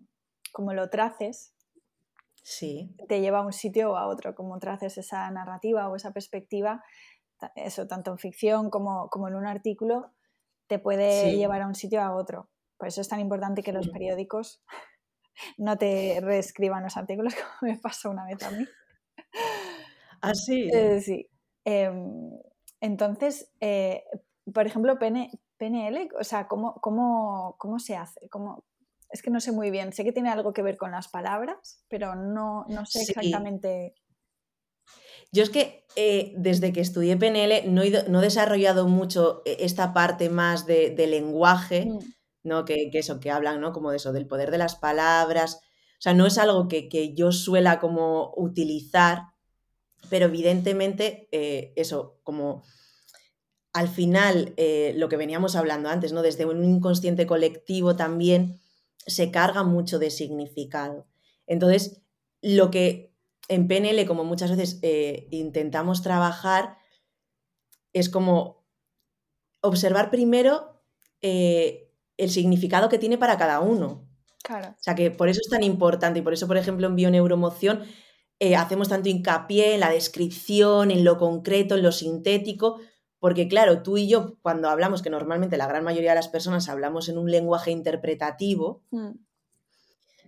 [0.53, 1.53] como lo traces,
[2.43, 2.95] sí.
[3.09, 6.81] te lleva a un sitio o a otro, como traces esa narrativa o esa perspectiva,
[7.55, 10.13] eso tanto en ficción como, como en un artículo,
[10.67, 12.49] te puede llevar a un sitio a otro.
[12.77, 14.63] Por eso es tan importante que los periódicos
[15.57, 18.65] no te reescriban los artículos como me pasó una vez a mí.
[20.23, 20.69] Ah, sí.
[20.71, 21.27] Eh, sí.
[21.65, 22.29] Em,
[22.79, 24.03] entonces, eh,
[24.53, 28.29] por ejemplo, PNL, o sea, ¿cómo, cómo, cómo se hace?
[28.29, 28.63] ¿Cómo,
[29.11, 29.93] es que no sé muy bien.
[29.93, 33.93] Sé que tiene algo que ver con las palabras, pero no, no sé exactamente.
[35.31, 39.93] Yo es que eh, desde que estudié PNL no he, no he, desarrollado mucho esta
[39.93, 41.99] parte más de, lenguaje, mm.
[42.43, 42.65] ¿No?
[42.65, 43.71] Que, que, eso, que hablan, ¿no?
[43.71, 45.61] Como de eso, del poder de las palabras.
[45.99, 49.25] O sea, no es algo que, que yo suela como utilizar,
[50.09, 52.63] pero evidentemente eh, eso, como
[53.73, 56.21] al final eh, lo que veníamos hablando antes, ¿no?
[56.21, 58.59] Desde un inconsciente colectivo también
[59.05, 61.07] se carga mucho de significado.
[61.47, 62.01] Entonces,
[62.41, 63.13] lo que
[63.47, 66.77] en PNL, como muchas veces eh, intentamos trabajar,
[67.93, 68.65] es como
[69.61, 70.81] observar primero
[72.17, 74.07] el significado que tiene para cada uno.
[74.43, 74.69] Claro.
[74.69, 77.83] O sea, que por eso es tan importante y por eso, por ejemplo, en bioneuromoción
[78.39, 82.79] eh, hacemos tanto hincapié en la descripción, en lo concreto, en lo sintético,
[83.19, 86.67] porque claro, tú y yo cuando hablamos, que normalmente la gran mayoría de las personas
[86.67, 89.11] hablamos en un lenguaje interpretativo, hmm.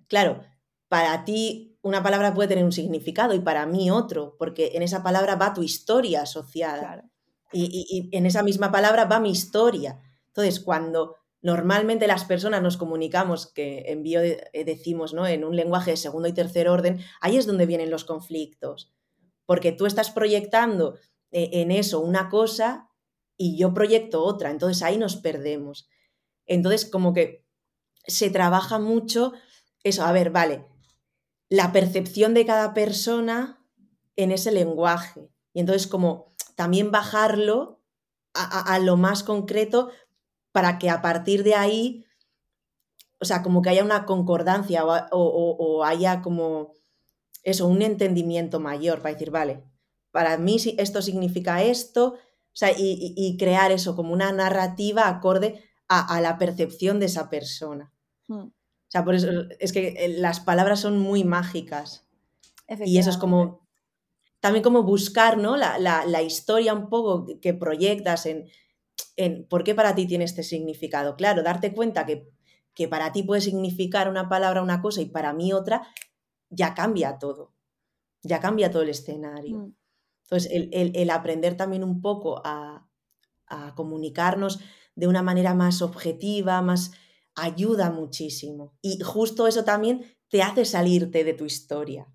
[0.08, 0.44] claro,
[0.90, 5.02] para ti una palabra puede tener un significado y para mí otro, porque en esa
[5.02, 7.10] palabra va tu historia asociada.
[7.52, 10.00] y, en esa misma palabra va mi historia.
[10.28, 15.28] Entonces, cuando normalmente las personas nos comunicamos, que en bio eh, decimos, ¿no?
[15.28, 18.94] En un lenguaje de segundo y tercer orden, ahí es donde vienen los conflictos.
[19.46, 20.96] Porque tú estás proyectando
[21.32, 22.90] eh, en eso una cosa
[23.38, 25.90] y yo proyecto otra, entonces ahí nos perdemos.
[26.46, 27.46] Entonces, como que
[28.08, 29.34] se trabaja mucho
[29.84, 30.66] eso, a ver, vale,
[31.50, 33.62] la percepción de cada persona
[34.16, 35.30] en ese lenguaje.
[35.52, 37.82] Y entonces, como también bajarlo
[38.34, 39.90] a, a lo más concreto
[40.54, 42.06] para que a partir de ahí,
[43.20, 46.74] o sea, como que haya una concordancia o, haya como
[47.44, 49.64] eso, un entendimiento mayor para decir, vale,
[50.12, 56.22] para mí esto significa esto, o sea, y, crear eso como una narrativa acorde a,
[56.22, 57.92] la percepción de esa persona.
[58.28, 58.48] Hmm.
[58.48, 59.28] O sea, por eso
[59.60, 62.06] es que eh, las palabras son muy mágicas.
[62.86, 63.68] Y eso es como,
[64.40, 65.58] también como buscar, ¿no?
[65.58, 68.48] La, la historia un poco que proyectas en,
[69.16, 71.16] en por qué para ti tiene este significado.
[71.16, 72.30] Claro, darte cuenta que,
[72.74, 75.88] que para ti puede significar una palabra una cosa y para mí otra,
[76.50, 77.54] ya cambia todo,
[78.22, 79.60] ya cambia todo el escenario.
[79.60, 79.76] Mm.
[80.24, 82.88] Entonces, el, aprender también un poco a,
[83.76, 84.62] comunicarnos
[84.96, 86.92] de una manera más objetiva, más
[87.36, 88.74] ayuda muchísimo.
[88.82, 92.08] Y justo eso también te hace salirte de tu historia.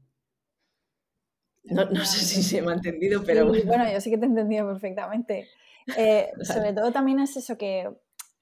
[1.63, 3.65] No, sé si se me ha entendido, pero bueno.
[3.67, 5.47] Bueno, yo sí que te he entendido perfectamente.
[5.97, 7.89] Eh, sobre todo también es eso que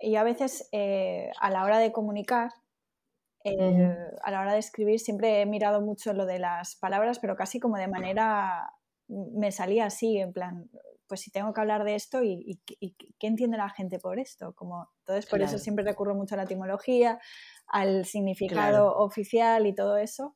[0.00, 2.50] yo a veces eh, a la hora de comunicar,
[3.44, 7.36] eh, a la hora de escribir, siempre he mirado mucho lo de las palabras, pero
[7.36, 8.72] casi como de manera,
[9.08, 10.68] me salía así, en plan,
[11.06, 14.52] pues si tengo que hablar de esto y, qué entiende la gente por esto.
[14.54, 17.20] Como, entonces, por eso siempre recurro mucho a la etimología,
[17.68, 20.34] al significado oficial y todo eso.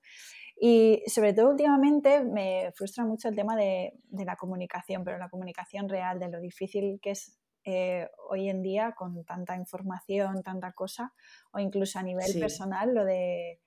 [0.63, 5.89] Y sobre todo últimamente me frustra mucho el tema de, la comunicación, pero la comunicación
[5.89, 11.15] real, de lo difícil que es eh, hoy en día con tanta información, tanta cosa,
[11.53, 13.63] o incluso a nivel personal, lo de,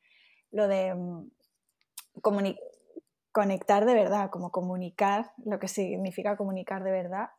[0.51, 1.31] lo de mm,
[3.31, 7.29] conectar de verdad, como comunicar, lo que significa comunicar de verdad.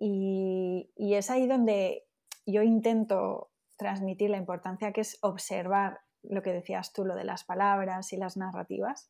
[0.00, 2.06] Y, y es ahí donde
[2.46, 7.44] yo intento transmitir la importancia que es observar lo que decías tú, lo de las
[7.44, 9.08] palabras y las narrativas.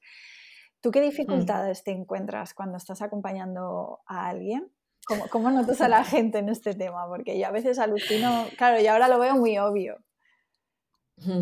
[0.81, 4.71] ¿Tú qué dificultades te encuentras cuando estás acompañando a alguien?
[5.07, 7.07] ¿Cómo, ¿Cómo, notas a la gente en este tema?
[7.07, 9.99] Porque yo a veces alucino, claro, y ahora lo veo muy obvio,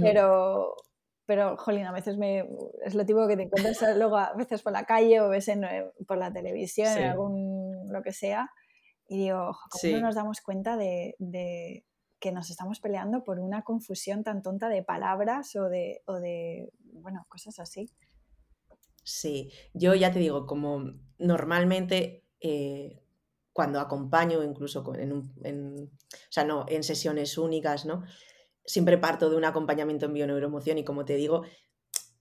[0.03, 0.75] pero,
[1.25, 2.47] pero, jolín, a veces me,
[2.85, 5.65] es lo tipo que te encuentras luego a veces por la calle o ves en,
[6.07, 8.51] por la televisión, en algún, lo que sea,
[9.09, 11.17] y digo, ¿cómo no nos damos cuenta de,
[12.21, 16.03] que nos estamos peleando por una confusión tan tonta de palabras o de,
[16.93, 17.91] bueno, cosas así.
[19.03, 23.03] Sí, yo ya te digo, como normalmente eh,
[23.53, 28.05] cuando acompaño, incluso en, en, o sea, no, en sesiones únicas, ¿no?
[28.65, 31.43] Siempre parto de un acompañamiento en bioneuromoción y como te digo,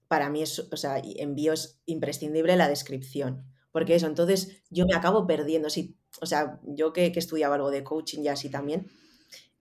[0.08, 4.86] para mí es, o sea, en bio es imprescindible la descripción, porque eso, entonces yo
[4.86, 8.50] me acabo perdiendo, sí, o sea, yo que, que estudiaba algo de coaching y así
[8.50, 8.90] también,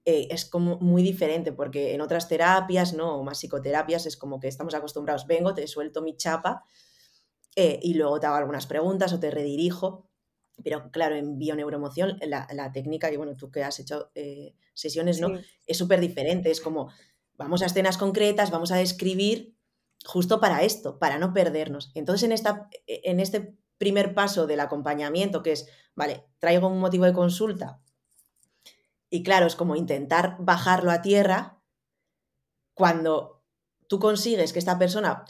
[0.10, 3.20] eh, es como muy diferente, porque en otras terapias, ¿no?
[3.20, 6.64] O más psicoterapias, es como que estamos acostumbrados, vengo, te suelto mi chapa
[7.55, 10.10] eh, y luego te hago algunas preguntas o te redirijo.
[10.64, 15.22] Pero claro, en bioneuromoción la, la técnica, y bueno, tú que has hecho eh, sesiones,
[15.22, 15.30] ¿no?
[15.68, 16.89] Es súper diferente, es como,
[17.38, 19.55] vamos a escenas concretas, vamos a describir
[20.05, 21.91] justo para esto, para no perdernos.
[21.93, 27.05] Entonces, en, esta, en este primer paso del acompañamiento, que es, vale, traigo un motivo
[27.05, 27.80] de consulta,
[29.10, 31.62] y claro, es como intentar bajarlo a tierra
[32.74, 33.43] cuando
[33.88, 35.26] tú consigues que esta persona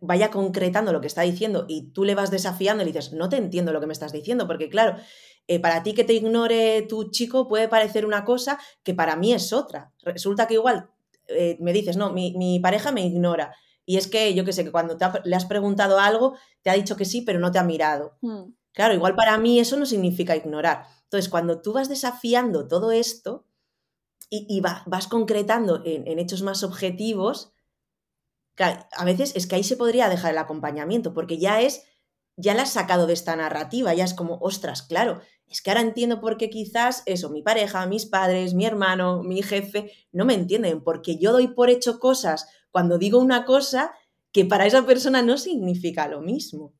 [0.00, 3.28] vaya concretando lo que está diciendo y tú le vas desafiando y le dices, no
[3.28, 4.96] te entiendo lo que me estás diciendo, porque claro,
[5.48, 9.34] eh, para ti que te ignore tu chico puede parecer una cosa que para mí
[9.34, 9.92] es otra.
[10.02, 10.88] Resulta que igual
[11.26, 13.54] eh, me dices, no, mi, pareja me ignora.
[13.84, 16.96] Y es que yo que sé, que cuando le has preguntado algo, te ha dicho
[16.96, 18.16] que sí, pero no te ha mirado.
[18.22, 18.54] Hmm.
[18.72, 20.86] Claro, igual para mí eso no significa ignorar.
[21.14, 23.46] Entonces, cuando tú vas desafiando todo esto
[24.28, 27.52] y, vas concretando en, hechos más objetivos,
[28.58, 31.84] a veces es que ahí se podría dejar el acompañamiento, porque ya es,
[32.36, 35.82] ya la has sacado de esta narrativa, ya es como, ostras, claro, es que ahora
[35.82, 40.34] entiendo por qué quizás eso, mi pareja, mis padres, mi hermano, mi jefe, no me
[40.34, 43.94] entienden, porque yo doy por hecho cosas cuando digo una cosa
[44.32, 46.74] que para esa persona no significa lo mismo.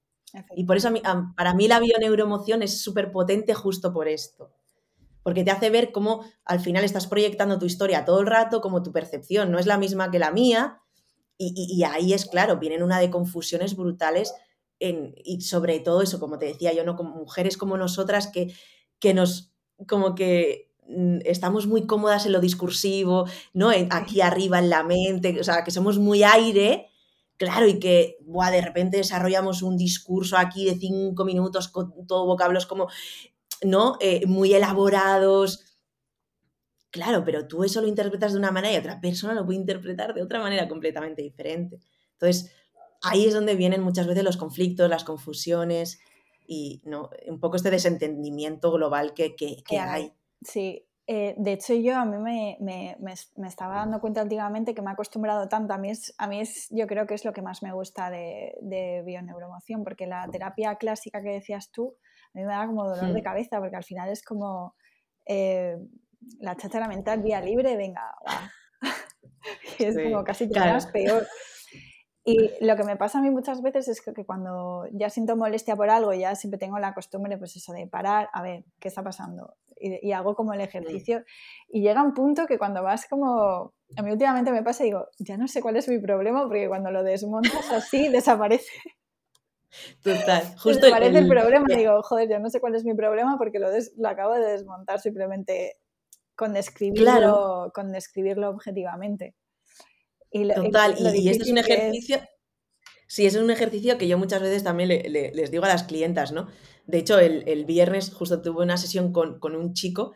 [0.56, 0.90] Y por eso
[1.36, 4.50] para mí la bioneuroemoción es súper potente justo por esto.
[5.22, 8.82] Porque te hace ver cómo al final estás proyectando tu historia todo el rato, como
[8.82, 10.80] tu percepción no es la misma que la mía.
[11.36, 14.32] Y, ahí es claro, vienen una de confusiones brutales
[14.78, 16.94] en, y sobre todo eso, como te decía yo, ¿no?
[16.94, 18.54] Como mujeres como nosotras que,
[19.00, 19.52] que nos,
[19.88, 23.70] como que mm, estamos muy cómodas en lo discursivo, ¿no?
[23.90, 26.88] Aquí arriba en la mente, o sea, que somos muy aire
[27.36, 32.66] Claro, y que de repente desarrollamos un discurso aquí de cinco minutos con todo vocablos
[32.66, 32.88] como,
[33.62, 33.96] ¿no?
[34.00, 35.64] Eh, muy elaborados.
[36.90, 40.14] Claro, pero tú eso lo interpretas de una manera y otra persona lo puede interpretar
[40.14, 41.80] de otra manera completamente diferente.
[42.12, 42.52] Entonces,
[43.02, 45.98] ahí es donde vienen muchas veces los conflictos, las confusiones
[46.46, 47.10] y ¿no?
[47.26, 50.12] un poco este desentendimiento global que, que, que hay.
[50.42, 54.80] Sí, eh, de hecho, yo a mí me, me, me, estaba dando cuenta últimamente que
[54.80, 55.74] me he acostumbrado tanto.
[55.74, 58.10] A mí, es, a mí es, yo creo que es lo que más me gusta
[58.10, 61.96] de, de bioneuromoción, porque la terapia clásica que decías tú,
[62.34, 63.24] a mí me da como dolor de hmm.
[63.24, 64.74] cabeza, porque al final es como
[65.26, 65.76] eh,
[66.40, 68.14] la cháchara mental vía libre, venga,
[69.78, 70.78] es como casi te claro.
[70.90, 71.26] peor.
[72.26, 75.76] Y lo que me pasa a mí muchas veces es que, cuando ya siento molestia
[75.76, 79.02] por algo, ya siempre tengo la costumbre, pues eso, de parar, a ver, ¿qué está
[79.02, 79.56] pasando?
[79.76, 81.22] Y, hago como el ejercicio.
[81.68, 85.08] Y llega un punto que cuando vas como, a mí últimamente me pasa y digo,
[85.18, 88.72] ya no sé cuál es mi problema, porque cuando lo desmontas así, desaparece.
[90.02, 90.86] Total, justo.
[90.86, 93.68] Desaparece el, problema y digo, joder, ya no sé cuál es mi problema porque lo,
[93.98, 95.76] lo acabo de desmontar simplemente
[96.34, 99.34] con describirlo, con describirlo objetivamente.
[100.54, 102.20] Total, y, este es un ejercicio...
[103.06, 106.48] Sí, es un ejercicio que yo muchas veces también les digo a las clientas, ¿no?
[106.86, 110.14] De hecho, el, viernes justo tuve una sesión con, un chico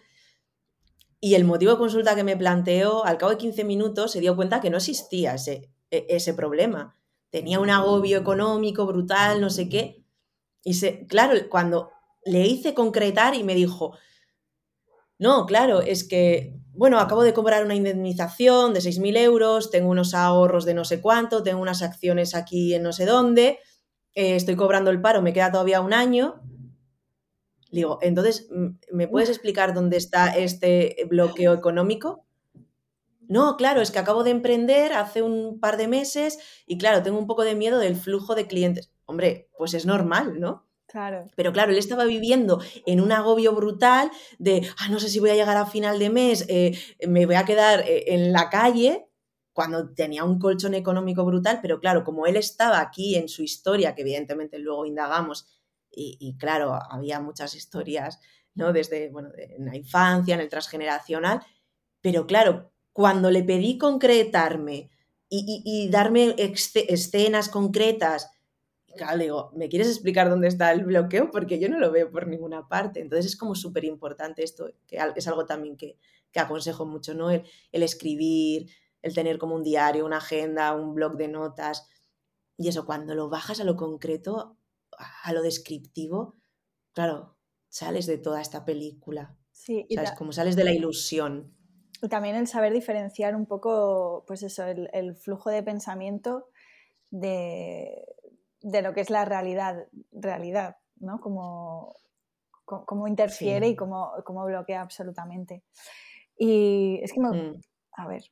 [1.20, 4.36] y el motivo de consulta que me planteó, al cabo de 15 minutos, se dio
[4.36, 6.96] cuenta que no existía ese, e, ese problema.
[7.30, 10.04] Tenía un agobio económico brutal, no sé qué.
[10.64, 11.90] Y se, claro, cuando
[12.24, 13.96] le hice concretar y me dijo,
[15.18, 20.14] no, claro, es que bueno, acabo de cobrar una indemnización de 6.000 euros, tengo unos
[20.14, 23.58] ahorros de no sé cuánto, tengo unas acciones aquí en no sé dónde,
[24.14, 26.40] eh, estoy cobrando el paro, me queda todavía un año.
[27.72, 28.48] Digo, entonces,
[28.92, 32.24] ¿me puedes explicar dónde está este bloqueo económico?
[33.26, 37.18] No, claro, es que acabo de emprender hace un par de meses y claro, tengo
[37.18, 38.92] un poco de miedo del flujo de clientes.
[39.04, 40.67] Hombre, pues es normal, ¿no?
[41.36, 45.30] Pero claro, él estaba viviendo en un agobio brutal de, ah, no sé si voy
[45.30, 49.08] a llegar a final de mes, eh, me voy a quedar eh, en la calle,
[49.52, 53.94] cuando tenía un colchón económico brutal, pero claro, como él estaba aquí en su historia,
[53.94, 55.46] que evidentemente luego indagamos,
[55.90, 58.20] y, claro, había muchas historias,
[58.54, 58.72] ¿no?
[58.72, 61.40] Desde, bueno, en la infancia, en el transgeneracional,
[62.00, 64.90] pero claro, cuando le pedí concretarme
[65.28, 68.30] y darme escenas concretas,
[68.98, 71.30] claro, digo, ¿me quieres explicar dónde está el bloqueo?
[71.30, 73.00] Porque yo no lo veo por ninguna parte.
[73.00, 75.96] Entonces es como súper importante esto, que es algo también que,
[76.34, 77.30] aconsejo mucho, ¿no?
[77.30, 77.42] El,
[77.72, 78.70] escribir,
[79.02, 81.88] el tener como un diario, una agenda, un blog de notas.
[82.56, 84.56] Y eso, cuando lo bajas a lo concreto,
[85.24, 86.36] a lo descriptivo,
[86.92, 87.36] claro,
[87.68, 89.36] sales de toda esta película.
[89.50, 90.12] Sí, ¿sabes?
[90.12, 91.56] Como sales de la ilusión.
[92.02, 96.50] Y también el saber diferenciar un poco, pues eso, el flujo de pensamiento
[97.10, 98.04] de,
[98.60, 101.20] de lo que es la realidad, realidad ¿no?
[101.20, 101.94] Como,
[102.64, 105.62] cómo interfiere y cómo, bloquea absolutamente.
[106.36, 107.30] Y es que me...
[107.30, 107.60] Mm.
[107.92, 108.22] A ver.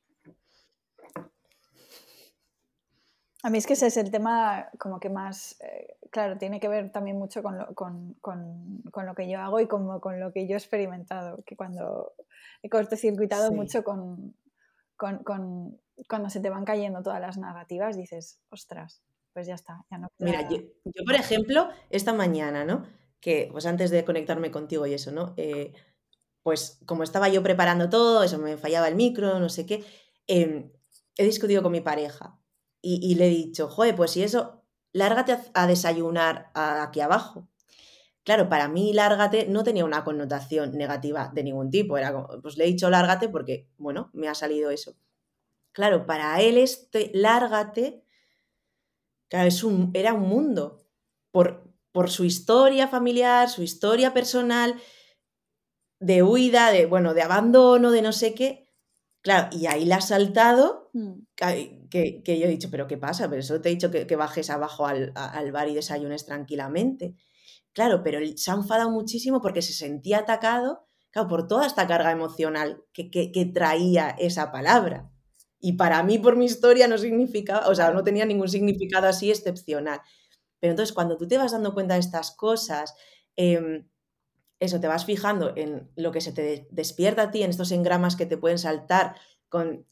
[3.43, 6.67] A mí es que ese es el tema como que más, eh, claro, tiene que
[6.67, 8.15] ver también mucho con lo, con,
[8.93, 12.13] lo que yo hago y como con lo que yo he experimentado, que cuando
[12.63, 14.35] he cortocircuitado mucho con,
[14.95, 19.01] con, cuando se te van cayendo todas las narrativas, dices, ostras,
[19.37, 20.57] pues ya está, ya no Mira, yo,
[21.05, 22.87] por ejemplo, esta mañana, ¿no?
[23.19, 25.35] Que pues antes de conectarme contigo y eso, ¿no?
[25.37, 25.73] Eh,
[26.41, 29.85] pues como estaba yo preparando todo, eso me fallaba el micro, no sé qué,
[30.25, 30.71] em,
[31.17, 32.39] he discutido con mi pareja
[32.81, 37.47] y, le he dicho, joder, pues si eso, lárgate a, desayunar aquí abajo.
[38.23, 42.57] Claro, para mí lárgate no tenía una connotación negativa de ningún tipo, era como, pues
[42.57, 44.95] le he dicho lárgate porque, bueno, me ha salido eso.
[45.73, 48.03] Claro, para él este lárgate,
[49.29, 50.83] claro, es un, era un mundo,
[51.31, 54.75] por, por su historia familiar, su historia personal,
[55.99, 58.67] de huida, de, bueno, de abandono, de no sé qué.
[59.21, 61.13] Claro, y ahí la ha saltado, mm.
[61.89, 63.27] que, yo he dicho, pero ¿qué pasa?
[63.29, 67.15] Pero eso te he dicho que, bajes abajo al, al, bar y desayunes tranquilamente.
[67.73, 71.87] Claro, pero él se ha enfadado muchísimo porque se sentía atacado, claro, por toda esta
[71.87, 75.11] carga emocional que, que traía esa palabra.
[75.59, 79.31] Y para mí, por mi historia, no significaba, o sea, no tenía ningún significado así
[79.31, 80.01] excepcional.
[80.59, 82.95] Pero entonces, cuando tú te vas dando cuenta de estas cosas,
[83.37, 83.85] eh,
[84.59, 88.15] eso, te vas fijando en lo que se te despierta a ti, en estos engramas
[88.15, 89.15] que te pueden saltar
[89.49, 89.85] con,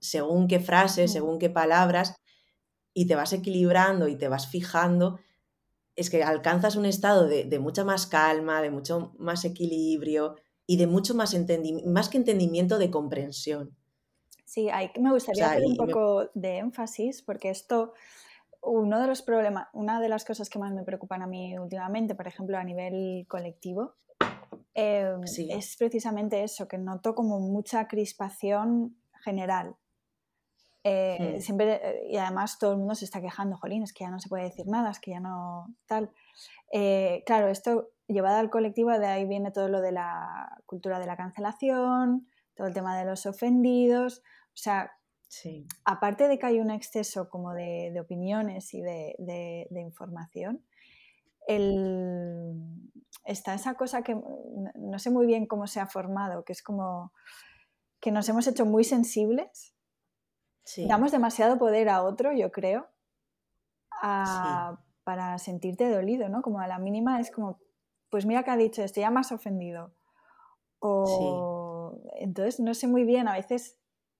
[0.00, 2.16] según qué frases, según qué palabras,
[2.94, 5.20] y te vas equilibrando y te vas fijando,
[5.96, 10.88] es que alcanzas un estado de, mucha más calma, de mucho más equilibrio y de
[10.88, 13.77] mucho más entendimiento, más que entendimiento, de comprensión.
[14.48, 17.92] Sí, hay, me gustaría hacer un poco de énfasis, porque esto
[18.62, 22.14] uno de los problemas, una de las cosas que más me preocupan a mí últimamente,
[22.14, 23.94] por ejemplo, a nivel colectivo,
[24.80, 29.74] Em, es precisamente eso, que noto como mucha crispación general.
[30.84, 31.40] Eh, hmm.
[31.40, 34.20] siempre, eh, y además todo el mundo se está quejando, jolín, es que ya no
[34.20, 36.12] se puede decir nada, es que ya no tal.
[36.72, 41.06] Eh, claro, esto llevado al colectivo, de ahí viene todo lo de la cultura de
[41.06, 44.22] la cancelación, todo el tema de los ofendidos.
[44.58, 44.90] O sea,
[45.84, 50.64] aparte de que hay un exceso como de, opiniones y de información,
[51.46, 52.54] el,
[53.24, 57.12] está esa cosa que no sé muy bien cómo se ha formado, que es como
[58.00, 59.74] que nos hemos hecho muy sensibles.
[60.86, 62.86] Damos demasiado poder a otro, yo creo,
[65.02, 66.42] para sentirte dolido, ¿no?
[66.42, 67.58] Como a la mínima es como,
[68.10, 69.94] pues mira que ha dicho esto, ya más ofendido.
[70.80, 73.77] O entonces no sé muy bien, a veces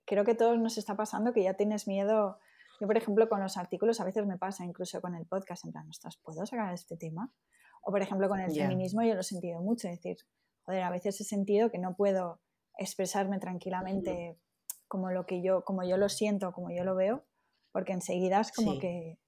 [0.08, 2.38] creo que a todos nos está pasando que ya tienes miedo.
[2.80, 5.72] Yo, por ejemplo, con los artículos a veces me pasa, incluso con el podcast, en
[5.72, 5.88] plan,
[6.22, 7.30] ¿puedo sacar este tema?
[7.82, 10.16] O por ejemplo con el feminismo yo lo he sentido mucho, es decir,
[10.64, 12.40] joder, a veces he sentido que no puedo
[12.76, 14.38] expresarme tranquilamente
[14.88, 17.24] como lo que yo, como yo lo siento, como yo lo veo,
[17.70, 19.18] porque enseguida es como que...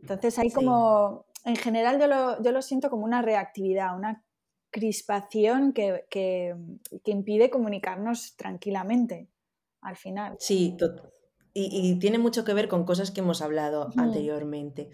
[0.00, 4.24] Entonces hay como, en general yo lo, yo lo, siento como una reactividad, una
[4.70, 6.54] crispación que, que,
[7.04, 9.28] que impide comunicarnos tranquilamente
[9.80, 10.36] al final.
[10.38, 10.76] Sí,
[11.54, 14.90] y, y, tiene mucho que ver con cosas que hemos hablado anteriormente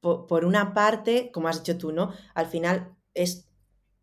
[0.00, 2.12] por, una parte, como has dicho tú, ¿no?
[2.34, 3.48] Al final es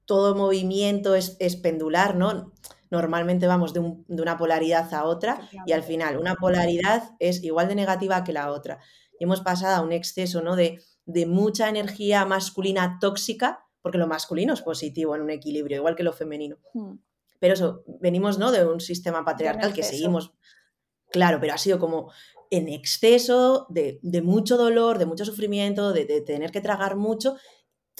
[0.06, 2.54] todo movimiento es, pendular, ¿no?
[2.92, 7.76] Normalmente vamos de, una polaridad a otra y al final una polaridad es igual de
[7.76, 8.80] negativa que la otra.
[9.20, 10.56] Y hemos pasado a un exceso, ¿no?
[10.56, 10.80] De,
[11.28, 16.14] mucha energía masculina tóxica, porque lo masculino es positivo en un equilibrio, igual que lo
[16.14, 16.58] femenino.
[16.74, 16.96] Hmm.
[17.40, 18.52] Pero eso, venimos, ¿no?
[18.52, 20.34] De un sistema patriarcal que seguimos,
[21.12, 22.12] claro, pero ha sido como
[22.52, 27.36] en exceso, de, mucho dolor, de mucho sufrimiento, de, tener que tragar mucho.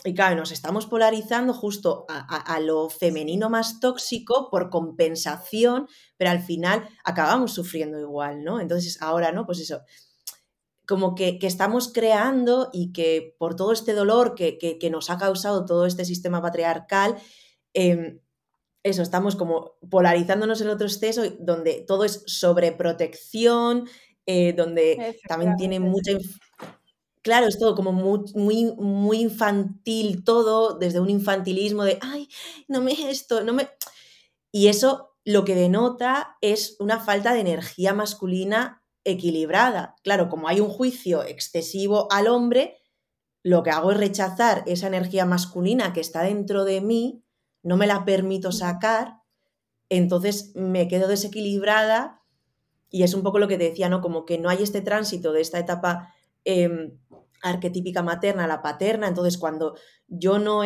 [0.04, 6.42] Y claro, nos estamos polarizando justo a, lo femenino más tóxico por compensación, pero al
[6.42, 8.60] final acabamos sufriendo igual, ¿no?
[8.60, 9.46] Entonces ahora, ¿no?
[9.46, 9.82] Pues eso,
[10.86, 15.86] como que, estamos creando y que por todo este dolor que, nos ha causado todo
[15.86, 17.16] este sistema patriarcal,
[17.74, 18.20] em,
[18.86, 23.90] eso, estamos como polarizándonos en otro exceso donde todo es sobreprotección,
[24.28, 26.12] eh, donde también tiene mucha...
[27.24, 32.30] Claro, es todo como muy, muy, infantil, todo desde un infantilismo de, ay,
[32.68, 33.68] no me esto, no me...
[34.52, 39.96] Y eso lo que denota es una falta de energía masculina equilibrada.
[40.04, 42.78] Claro, como hay un juicio excesivo al hombre,
[43.42, 47.25] lo que hago es rechazar esa energía masculina que está dentro de mí,
[47.66, 49.24] no me la permito sacar,
[49.90, 52.22] entonces me quedo desequilibrada
[52.92, 54.02] y es un poco lo que te decía, ¿no?
[54.02, 56.14] Como que no hay este tránsito de esta etapa
[56.44, 57.00] em,
[57.42, 59.08] arquetípica materna a la paterna.
[59.08, 59.76] Entonces, cuando
[60.08, 60.62] yo no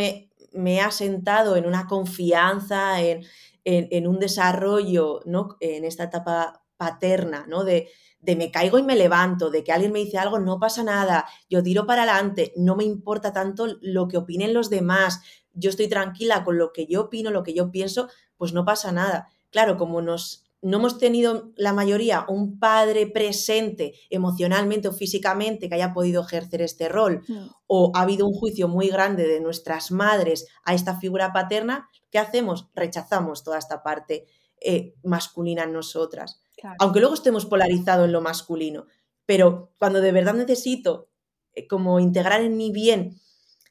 [0.51, 5.55] me he asentado en una confianza, en, un desarrollo, ¿no?
[5.61, 7.63] En esta etapa paterna, ¿no?
[7.63, 7.87] De,
[8.19, 11.25] de me caigo y me levanto, de que alguien me dice algo, no pasa nada,
[11.49, 15.21] yo tiro para adelante, no me importa tanto lo que opinen los demás,
[15.59, 18.91] yo estoy tranquila con lo que yo opino, lo que yo pienso, pues no pasa
[18.91, 19.27] nada.
[19.51, 25.75] Claro, como nos no hemos tenido la mayoría un padre presente emocionalmente o físicamente que
[25.75, 27.47] haya podido ejercer este rol, Mm.
[27.67, 32.19] o ha habido un juicio muy grande de nuestras madres a esta figura paterna, ¿qué
[32.19, 32.67] hacemos?
[32.75, 34.25] Rechazamos toda esta parte
[34.61, 36.41] eh, masculina en nosotras.
[36.57, 36.75] Claro.
[36.79, 38.87] Aunque luego estemos polarizados en lo masculino,
[39.25, 41.07] pero cuando de verdad necesito
[41.53, 43.17] eh, como integrar en mi bien,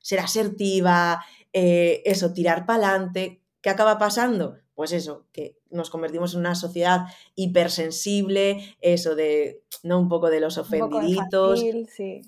[0.00, 1.22] ser asertiva,
[1.60, 4.58] eh, eso, tirar para adelante, ¿qué acaba pasando?
[4.74, 9.98] Pues eso, que nos convertimos en una sociedad hipersensible, eso de, ¿no?
[9.98, 11.60] Un poco de los ofendiditos.
[11.60, 12.22] infantil, sí.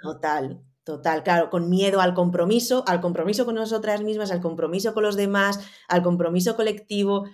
[0.00, 5.02] Total, total, claro, con miedo al compromiso, al compromiso con nosotras mismas, al compromiso con
[5.02, 7.26] los demás, al compromiso colectivo.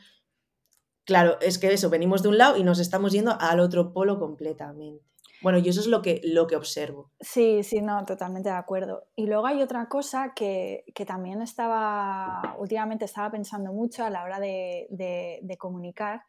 [1.05, 4.19] Claro, es que eso, venimos de un lado y nos estamos yendo al otro polo
[4.19, 5.10] completamente.
[5.43, 7.11] Bueno, y eso es lo que, lo que observo.
[7.21, 9.05] Sí, sí, no, totalmente de acuerdo.
[9.17, 14.23] Y luego hay otra cosa que, que también estaba, últimamente estaba pensando mucho a la
[14.25, 16.23] hora de, de- de comunicar,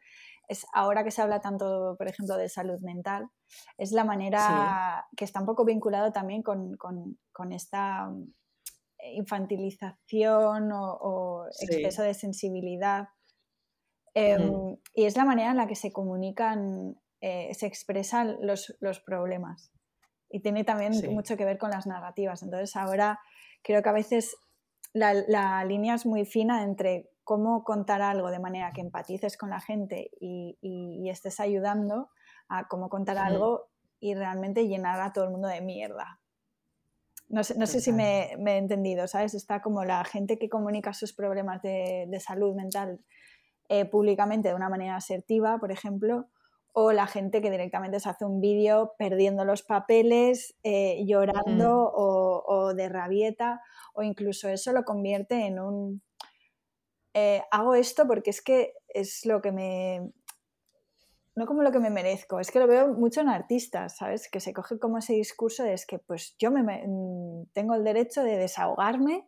[0.48, 3.28] es ahora que se habla tanto, por ejemplo, de salud mental,
[3.78, 8.10] es la manera que está un poco vinculado también con, con- con esta
[9.14, 11.66] infantilización o, o Sí.
[11.76, 13.08] exceso de sensibilidad.
[14.14, 14.76] Em, Mm.
[14.94, 19.72] y es la manera en la que se comunican, eh, se expresan los, los problemas.
[20.28, 21.08] Y tiene también Sí.
[21.08, 22.42] mucho que ver con las narrativas.
[22.42, 23.18] Entonces ahora
[23.62, 24.36] creo que a veces
[24.92, 29.48] la, la línea es muy fina entre cómo contar algo de manera que empatices con
[29.50, 32.10] la gente y, y- y estés ayudando
[32.48, 33.70] a cómo contar algo
[34.00, 36.18] y realmente llenar a todo el mundo de mierda.
[37.28, 39.32] No sé, no sé si me he entendido, ¿sabes?
[39.34, 43.00] Está como la gente que comunica sus problemas de, de salud mental
[43.68, 46.26] eh, públicamente de una manera asertiva, por ejemplo,
[46.72, 52.42] o la gente que directamente se hace un vídeo perdiendo los papeles, eh, llorando o,
[52.46, 53.60] o de rabieta,
[53.94, 56.02] o incluso eso lo convierte en un...
[57.14, 60.10] eh, hago esto porque es que es lo que me...
[61.34, 64.28] No como lo que me merezco, es que lo veo mucho en artistas, ¿sabes?
[64.30, 67.74] Que se coge como ese discurso de es que pues yo me, me- mm, tengo
[67.74, 69.26] el derecho de desahogarme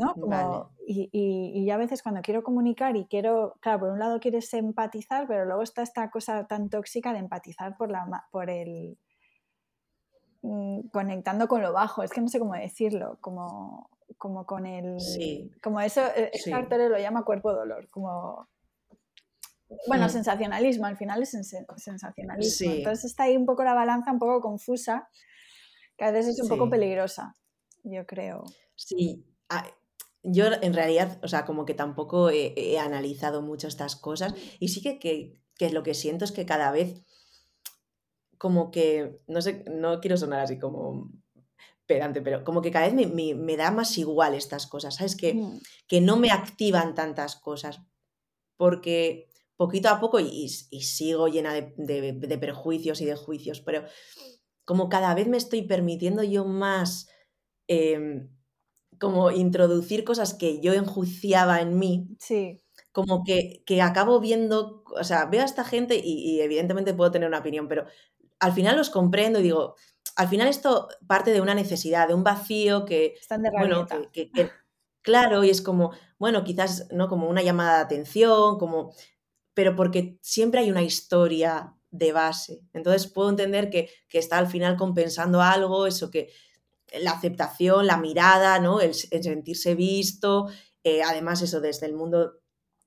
[0.00, 0.14] ¿no?
[0.14, 0.64] Como- Vale.
[0.86, 5.26] y, y- a veces cuando quiero comunicar y quiero, claro, por un lado quieres empatizar,
[5.28, 8.96] pero luego está esta cosa tan tóxica de empatizar por, la, por el...
[10.42, 15.00] mm, conectando con lo bajo, es que no sé cómo decirlo, como, como con el...
[15.00, 15.50] Sí.
[15.62, 16.50] Como eso, eh, Sí.
[16.50, 18.48] Lo llama cuerpo-dolor, como...
[19.86, 20.10] Bueno, Mm.
[20.10, 22.72] sensacionalismo, al final es sensa- sensacionalismo.
[22.72, 25.08] Entonces está ahí un poco la balanza, un poco confusa,
[25.96, 27.36] que a veces es un poco peligrosa,
[27.84, 28.42] yo creo.
[28.74, 29.24] Sí,
[30.22, 34.68] yo en realidad, o sea, como que tampoco he, he analizado mucho estas cosas y
[34.68, 37.02] sí que, que, que lo que siento es que cada vez,
[38.38, 41.10] como que, no sé, no quiero sonar así como
[41.86, 45.16] pedante, pero como que cada vez me, me- me da más igual estas cosas, ¿sabes?
[45.16, 45.58] Que, Mm.
[45.88, 47.80] que no me activan tantas cosas,
[48.56, 53.84] porque poquito a poco, y, sigo llena de, de- de prejuicios y de juicios, pero
[54.64, 57.08] como cada vez me estoy permitiendo yo más
[57.68, 58.30] em,
[59.00, 65.04] como introducir cosas que yo enjuiciaba en mí, Sí, como que, que acabo viendo, o
[65.04, 67.86] sea, veo a esta gente y, y evidentemente puedo tener una opinión, pero
[68.40, 69.76] al final los comprendo y digo,
[70.16, 73.88] al final esto parte de una necesidad, de un vacío que, están de bueno, rabieta.
[73.88, 74.50] que, que- que-
[75.02, 77.08] claro, y es como, bueno, quizás, ¿no?
[77.08, 78.92] Como una llamada de atención, como,
[79.54, 82.62] pero porque siempre hay una historia de base.
[82.72, 86.30] Entonces puedo entender que, que está al final compensando algo, eso que
[86.98, 88.80] la aceptación, la mirada, ¿no?
[88.80, 90.48] El, el sentirse visto,
[90.84, 92.40] eh, además eso desde el mundo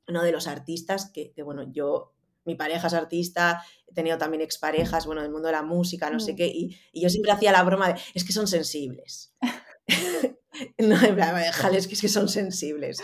[0.07, 0.23] ¿no?
[0.23, 2.13] de los artistas, que, que, bueno, yo,
[2.45, 6.19] mi pareja es artista, he tenido también exparejas, bueno, del mundo de la música, no
[6.19, 6.35] sé Mm.
[6.35, 9.33] qué, y, y yo siempre hacía la broma de, es que son sensibles.
[10.77, 13.01] no, en plan, déjales que es que son sensibles.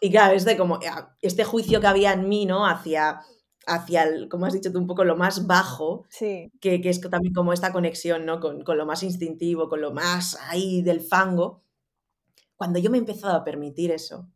[0.00, 2.66] Y claro, es de como ah, este juicio que había en mí, ¿no?
[2.66, 3.20] Hacia,
[3.66, 7.00] hacia el, como has dicho tú, un poco lo más bajo, Sí, que, que es
[7.00, 8.40] también como esta conexión, ¿no?
[8.40, 11.62] Con, con lo más instintivo, con lo más ahí del fango.
[12.56, 14.28] Cuando yo me he empezado a permitir eso,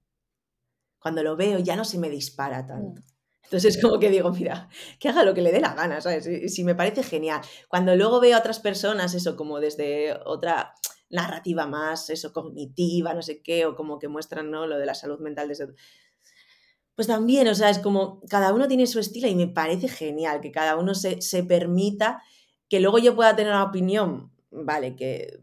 [0.99, 3.01] cuando lo veo ya no se me dispara tanto.
[3.01, 3.15] Mm.
[3.45, 4.69] Entonces es como que digo, mira,
[4.99, 6.27] que haga lo que le dé la gana, ¿sabes?
[6.27, 7.43] Y Si me parece genial.
[7.69, 10.75] Cuando luego veo a otras personas, eso como desde otra
[11.11, 14.67] narrativa más, eso cognitiva, no sé qué, o como que muestran, ¿no?
[14.67, 15.69] Lo de la salud mental desde...
[16.95, 20.41] Pues también, o sea, es como cada uno tiene su estilo y me parece genial
[20.41, 22.23] que cada uno se, se permita
[22.69, 25.41] que luego yo pueda tener una opinión, vale, que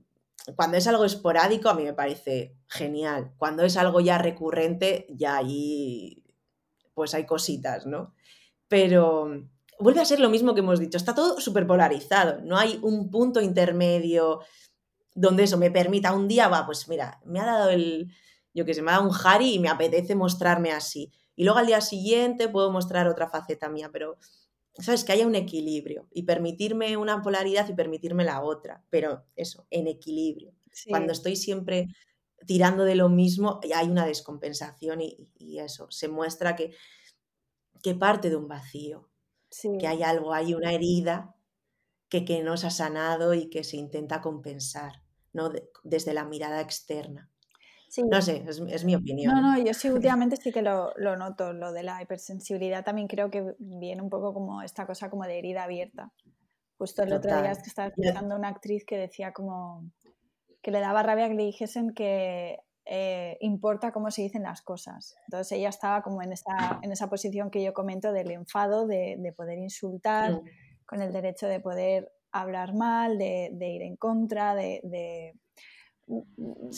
[0.55, 3.33] cuando es algo esporádico a mí me parece genial.
[3.37, 6.23] Cuando es algo ya recurrente, ya ahí
[6.93, 8.13] pues hay cositas, ¿no?
[8.67, 9.29] Pero
[9.79, 13.09] vuelve a ser lo mismo que hemos dicho, está todo súper polarizado, no hay un
[13.09, 14.41] punto intermedio
[15.13, 18.13] donde eso me permita un día, va, pues mira, me ha dado el,
[18.53, 21.11] yo que sé, me ha dado un Harry y me apetece mostrarme así.
[21.41, 24.19] Y luego al día siguiente puedo mostrar otra faceta mía, pero,
[24.77, 25.03] ¿sabes?
[25.03, 29.87] Que haya un equilibrio y permitirme una polaridad y permitirme la otra, pero eso, en
[29.87, 30.53] equilibrio.
[30.87, 31.87] Cuando estoy siempre
[32.45, 36.75] tirando de lo mismo, hay una descompensación y, eso, se muestra que,
[37.81, 39.09] que parte de un vacío,
[39.79, 41.35] que hay algo, hay una herida
[42.07, 45.01] que, que no se ha sanado y que se intenta compensar,
[45.33, 45.51] ¿no?
[45.83, 47.30] desde la mirada externa.
[47.97, 49.33] No sé, es, mi opinión.
[49.35, 53.07] No, no, yo sí últimamente sí que lo, lo, noto, lo de la hipersensibilidad también
[53.07, 56.11] creo que viene un poco como esta cosa como de herida abierta.
[56.77, 59.91] Justo el otro día es que estaba escuchando una actriz que decía como
[60.63, 65.15] que le daba rabia que le dijesen que eh, importa cómo se dicen las cosas.
[65.27, 69.15] Entonces ella estaba como en esa, en esa posición que yo comento del enfado, de,
[69.19, 70.43] de poder insultar, mm.
[70.85, 75.35] con el derecho de poder hablar mal, de, de ir en contra, de...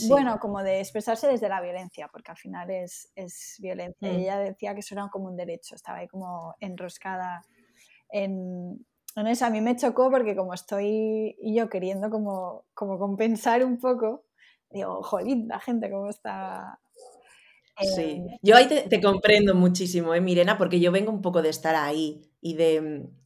[0.08, 4.12] Bueno, como de expresarse desde la violencia, porque al final es, es violencia.
[4.12, 4.16] Mm.
[4.16, 7.42] ella decía que eso era como un derecho, estaba ahí como enroscada
[8.10, 9.46] en, en eso.
[9.46, 14.26] A mí me chocó porque como estoy yo queriendo como, como compensar un poco,
[14.70, 16.80] digo, jolín, la gente cómo está
[17.82, 20.58] Sí, eh, yo ahí te, comprendo muchísimo, ¿eh, Mirena?
[20.58, 23.23] Porque yo vengo un poco de estar ahí y de mm,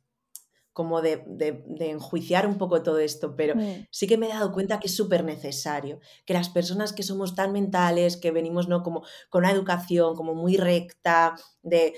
[0.78, 1.24] como de,
[1.80, 3.88] enjuiciar un poco todo esto, pero mm.
[3.90, 7.34] sí que me he dado cuenta que es súper necesario, que las personas que somos
[7.34, 8.84] tan mentales, que venimos ¿no?
[8.84, 9.02] como
[9.32, 11.96] con una educación como muy recta, de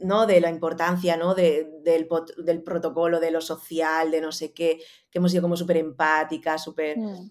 [0.00, 0.26] ¿no?
[0.26, 1.36] de la importancia ¿no?
[1.36, 5.76] del, del, protocolo, de lo social, de no sé qué, que hemos sido como súper
[5.76, 6.98] empáticas, súper...
[6.98, 7.30] Mm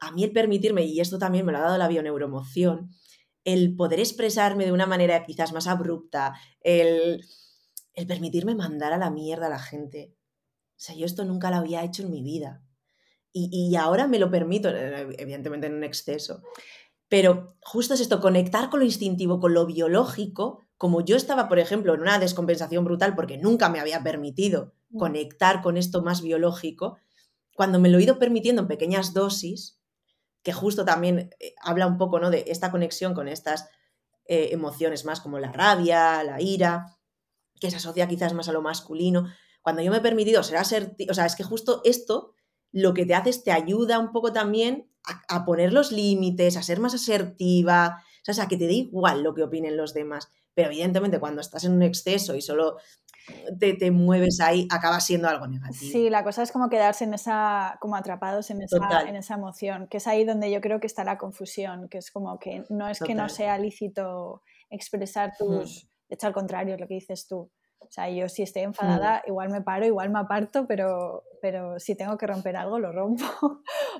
[0.00, 2.90] a mí el permitirme, y esto también me lo ha dado la bioneuromoción,
[3.44, 7.24] el poder expresarme de una manera quizás más abrupta, el,
[8.06, 10.14] permitirme mandar a la mierda a la gente.
[10.70, 12.62] O sea, yo esto nunca lo había hecho en mi vida.
[13.36, 16.42] Y, ahora me lo permito, eh, evidentemente en un exceso.
[17.08, 21.58] Pero justo es esto, conectar con lo instintivo, con lo biológico, como yo estaba, por
[21.58, 24.98] ejemplo, en una descompensación brutal porque nunca me había permitido mm.
[24.98, 26.96] conectar con esto más biológico,
[27.54, 29.80] cuando me lo he ido permitiendo en pequeñas dosis,
[30.44, 32.30] que justo también eh, habla un poco ¿no?
[32.30, 33.68] de esta conexión con estas
[34.26, 36.93] eh, emociones más como la rabia, la ira,
[37.64, 39.26] que se asocia quizás más a lo masculino.
[39.62, 42.34] Cuando yo me he permitido ser asertiva, o sea, es que justo esto
[42.72, 44.90] lo que te hace es te ayuda un poco también
[45.28, 49.22] a, poner los límites, a ser más asertiva, o sea, a que te dé igual
[49.22, 50.28] lo que opinen los demás.
[50.52, 52.76] Pero evidentemente cuando estás en un exceso y solo
[53.58, 55.90] te, mueves ahí, acaba siendo algo negativo.
[55.90, 59.88] Sí, la cosa es como quedarse en esa, como atrapados en esa, en esa emoción,
[59.88, 62.88] que es ahí donde yo creo que está la confusión, que es como que no
[62.88, 67.26] es que no sea lícito expresar tus, de hecho al contrario, es lo que dices
[67.26, 67.50] tú.
[67.80, 71.94] O sea, yo si estoy enfadada, igual me paro, igual me aparto, pero, pero si
[71.94, 73.24] tengo que romper algo, lo rompo.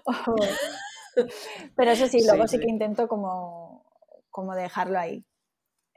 [1.76, 3.84] pero eso sí, luego sí, que intento como,
[4.30, 5.24] como dejarlo ahí.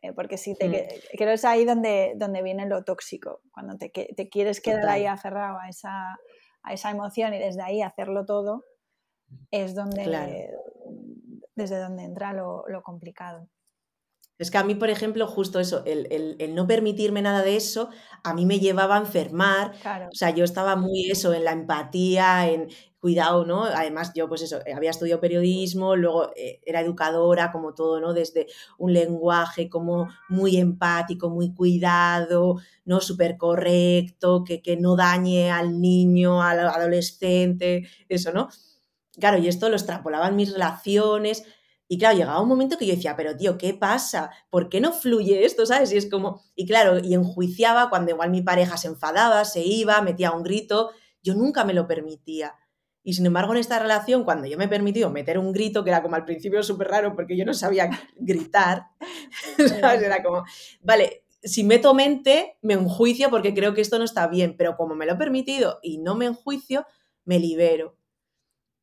[0.01, 1.17] Eh, porque si te, mm.
[1.17, 5.05] creo que es ahí donde, donde viene lo tóxico, cuando te, te quieres quedar ahí
[5.05, 6.17] aferrado a esa,
[6.61, 8.63] a esa emoción y desde ahí hacerlo todo,
[9.51, 10.51] es donde,
[11.55, 13.47] desde donde entra lo, lo, complicado.
[14.39, 17.55] Es que a mí, por ejemplo, justo eso, el, el, el, no permitirme nada de
[17.55, 17.89] eso,
[18.23, 19.73] a mí me llevaba a enfermar.
[20.11, 22.67] O sea, yo estaba muy eso, en la empatía, en,
[22.99, 23.63] cuidado, ¿no?
[23.63, 28.13] Además, yo pues eso, había estudiado periodismo, luego eh, era educadora, como todo, ¿no?
[28.13, 32.99] Desde un lenguaje como muy empático, muy cuidado, ¿no?
[32.99, 38.49] Súper correcto, que, que no dañe al niño, al adolescente, eso, ¿no?
[39.19, 41.43] Claro, y esto lo extrapolaba en mis relaciones.
[41.87, 44.29] Y claro, llegaba un momento que yo decía, pero tío, ¿qué pasa?
[44.49, 45.65] ¿Por qué no fluye esto?
[45.65, 45.91] ¿Sabes?
[45.93, 50.01] Y es como, y claro, y enjuiciaba cuando igual mi pareja se enfadaba, se iba,
[50.01, 50.91] metía un grito,
[51.23, 52.55] yo nunca me lo permitía.
[53.03, 55.91] Y sin embargo, en esta relación, cuando yo me he permitido meter un grito, que
[55.91, 58.87] era como al principio súper raro porque yo no sabía gritar,
[59.57, 60.43] era como,
[60.81, 64.93] vale, si meto mente, me enjuicio porque creo que esto no está bien, pero como
[64.93, 66.85] me lo he permitido y no me enjuicio,
[67.23, 67.95] me libero.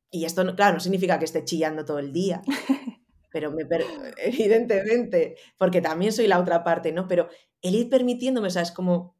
[0.09, 2.41] Y esto, claro, no significa que esté chillando todo el día,
[3.35, 3.63] pero me
[4.17, 7.05] evidentemente, porque también soy la otra parte, ¿no?
[7.05, 7.27] Pero
[7.61, 9.17] el ir permitiéndome, o es como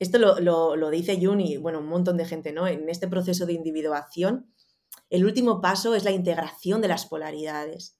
[0.00, 2.66] esto lo, dice Jung y bueno, un montón de gente, ¿no?
[2.66, 4.52] En este proceso de individuación,
[5.08, 7.96] el último paso es la integración de las polaridades.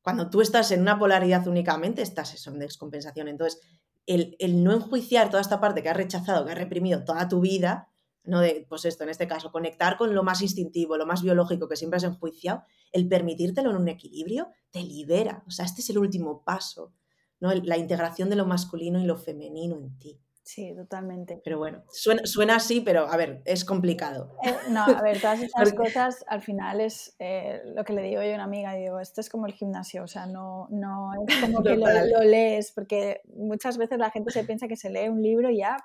[0.00, 3.28] Cuando tú estás en una polaridad únicamente, estás en descompensación.
[3.28, 3.60] Entonces,
[4.06, 7.90] el, no enjuiciar toda esta parte que has rechazado, que has reprimido toda tu vida,
[8.28, 8.40] ¿no?
[8.40, 11.76] De, pues esto, en este caso, conectar con lo más instintivo, lo más biológico que
[11.76, 12.62] siempre has enjuiciado,
[12.92, 15.42] el permitírtelo en un equilibrio, te libera.
[15.46, 16.92] O sea, este es el último paso,
[17.40, 17.52] ¿no?
[17.54, 20.20] La integración de lo masculino y lo femenino en ti.
[20.48, 21.42] Sí, totalmente.
[21.44, 24.34] Pero bueno, suena, suena así, pero a ver, es complicado.
[24.42, 28.22] Eh, no, a ver, todas estas cosas al final es eh, lo que le digo
[28.22, 31.36] yo a una amiga, digo, esto es como el gimnasio, o sea, no, no es
[31.40, 35.22] como que lo, lees, porque muchas veces la gente se piensa que se lee un
[35.22, 35.76] libro y ya,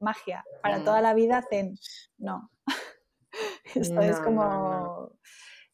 [0.00, 1.76] magia, para toda la vida zen.
[2.18, 2.50] No.
[3.74, 5.12] Esto es como...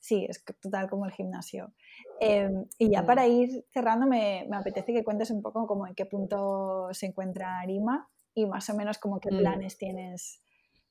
[0.01, 1.73] sí, es total como el gimnasio.
[2.21, 5.95] Em, y ya para ir cerrando, me, me, apetece que cuentes un poco como en
[5.95, 9.39] qué punto se encuentra Arima y más o menos como qué mm.
[9.39, 10.43] planes tienes.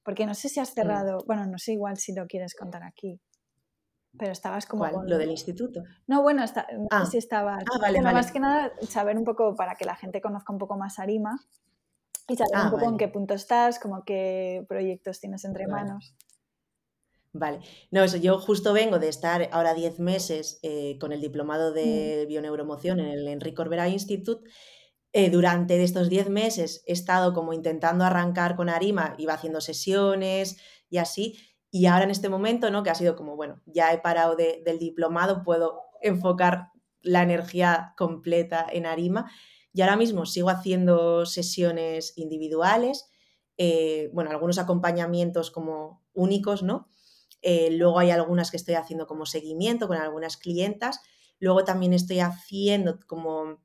[0.03, 0.75] Porque no sé si has mm.
[0.75, 3.21] cerrado, bueno, no sé igual si lo quieres contar aquí,
[4.17, 4.87] pero estabas como...
[4.89, 5.07] ¿Cuál?
[5.07, 5.81] ¿Lo del instituto?
[6.07, 7.05] No, bueno, está, no sé ah.
[7.05, 7.63] si estabas...
[7.73, 10.77] Ah, vale, Más que nada, saber un poco, para que la gente conozca un poco
[10.77, 11.39] más Arima
[12.27, 16.15] y saber un ah, poco en qué punto estás, como qué proyectos tienes entre manos.
[17.33, 17.59] Vale,
[17.89, 21.73] no, eso, yo justo vengo de estar ahora 10 meses eh, con el diplomado mm.
[21.73, 24.49] de bioneuromoción en el Enrique Corbera Institute
[25.15, 30.57] eh, durante estos 10 meses he estado como intentando arrancar con Arima, iba haciendo sesiones
[30.89, 31.37] y así,
[31.69, 32.81] y ahora en este momento, ¿no?
[32.81, 36.69] Que ha sido como, bueno, ya he parado del diplomado, puedo enfocar
[37.01, 39.31] la energía completa en Arima
[39.73, 43.09] y ahora mismo sigo haciendo sesiones individuales,
[43.57, 46.87] eh, bueno, algunos acompañamientos como únicos, ¿no?
[47.41, 51.01] Eh, luego hay algunas que estoy haciendo como seguimiento con algunas clientas,
[51.39, 53.61] luego también estoy haciendo como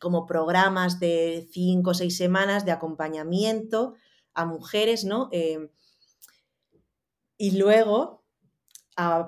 [0.00, 3.94] como programas de cinco o seis semanas de acompañamiento
[4.32, 5.28] a mujeres, ¿no?
[5.30, 5.68] Em,
[7.36, 8.19] y luego,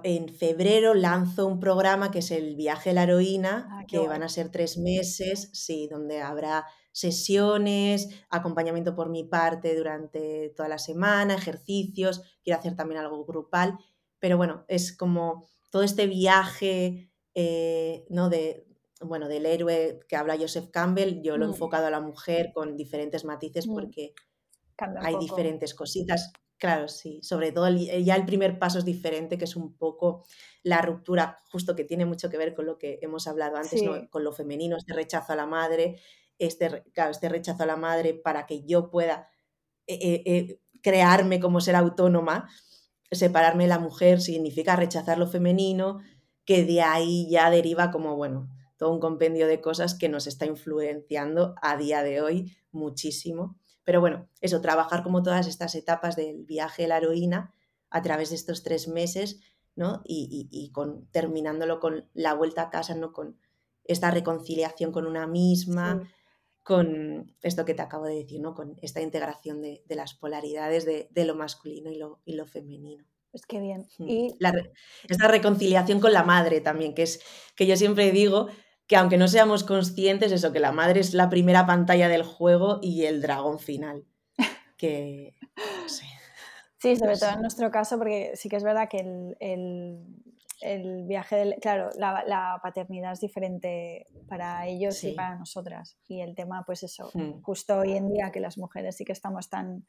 [0.05, 4.23] en febrero, lanzo un programa que es el viaje de la heroína, ah, que van
[4.23, 10.79] a ser tres meses, sí, donde habrá sesiones, acompañamiento por mi parte durante toda la
[10.79, 13.79] semana, ejercicios, quiero hacer también algo grupal,
[14.19, 18.29] pero bueno, es como todo este viaje, eh, ¿no?
[18.29, 18.67] De,
[19.01, 21.53] bueno, del héroe que habla Joseph Campbell, yo lo he mm.
[21.53, 23.75] enfocado a la mujer con diferentes matices mm.
[23.75, 24.15] porque
[25.01, 26.33] hay diferentes cositas.
[26.63, 30.23] Claro, sí, sobre todo ya el primer paso es diferente, que es un poco
[30.63, 34.23] la ruptura, justo que tiene mucho que ver con lo que hemos hablado antes, con
[34.23, 35.99] lo femenino, este rechazo a la madre,
[36.39, 39.29] este, este rechazo a la madre para que yo pueda
[39.89, 42.49] eh, eh, eh, crearme como ser autónoma,
[43.11, 45.99] separarme de la mujer significa rechazar lo femenino,
[46.45, 50.47] que de ahí ya deriva como, bueno, todo un compendio de cosas que nos está
[50.47, 53.57] influenciando a día de hoy muchísimo.
[53.85, 57.55] Pero bueno, eso, trabajar como todas estas etapas del viaje de la heroína
[57.91, 59.41] a través de estos tres meses,
[59.75, 60.03] ¿no?
[60.05, 63.13] Y, con, terminándolo con la vuelta a casa, ¿no?
[63.13, 63.39] Con
[63.85, 66.09] esta reconciliación con una misma,
[66.63, 68.55] con esto que te acabo de decir, ¿no?
[68.55, 73.05] Con esta integración de, las polaridades de, lo masculino y lo, y lo femenino.
[73.31, 73.89] Pues qué bien.
[73.99, 74.09] Mm.
[74.09, 74.39] Y...
[75.09, 77.21] esta reconciliación con la madre también, que es
[77.57, 78.49] que yo siempre digo
[78.93, 82.79] que aunque no seamos conscientes, eso, que la madre es la primera pantalla del juego
[82.83, 84.05] y el dragón final.
[84.77, 85.35] Que.
[86.77, 91.55] Sí, sobre todo en nuestro caso, porque sí que es verdad que el, viaje del.
[91.63, 95.97] Claro, la, paternidad es diferente para ellos y para nosotras.
[96.07, 97.41] Y el tema, pues eso, hmm.
[97.41, 99.87] justo hoy en día que las mujeres sí que estamos tan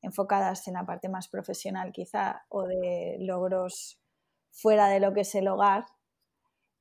[0.00, 4.00] enfocadas en la parte más profesional, quizá, o de logros
[4.50, 5.84] fuera de lo que es el hogar,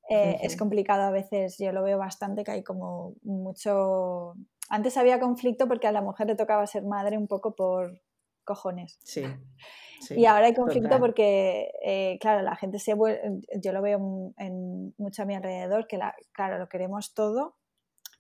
[0.10, 4.36] eh, es complicado a veces, yo lo veo bastante, que hay como mucho...
[4.70, 8.02] Antes había conflicto porque a la mujer le tocaba ser madre un poco por
[8.44, 9.00] cojones.
[9.04, 9.24] Sí.
[10.10, 14.94] y ahora hay conflicto porque, eh, claro, la gente se vuelve, yo lo veo en
[14.98, 17.56] mucho a mi alrededor, que la, claro, lo queremos todo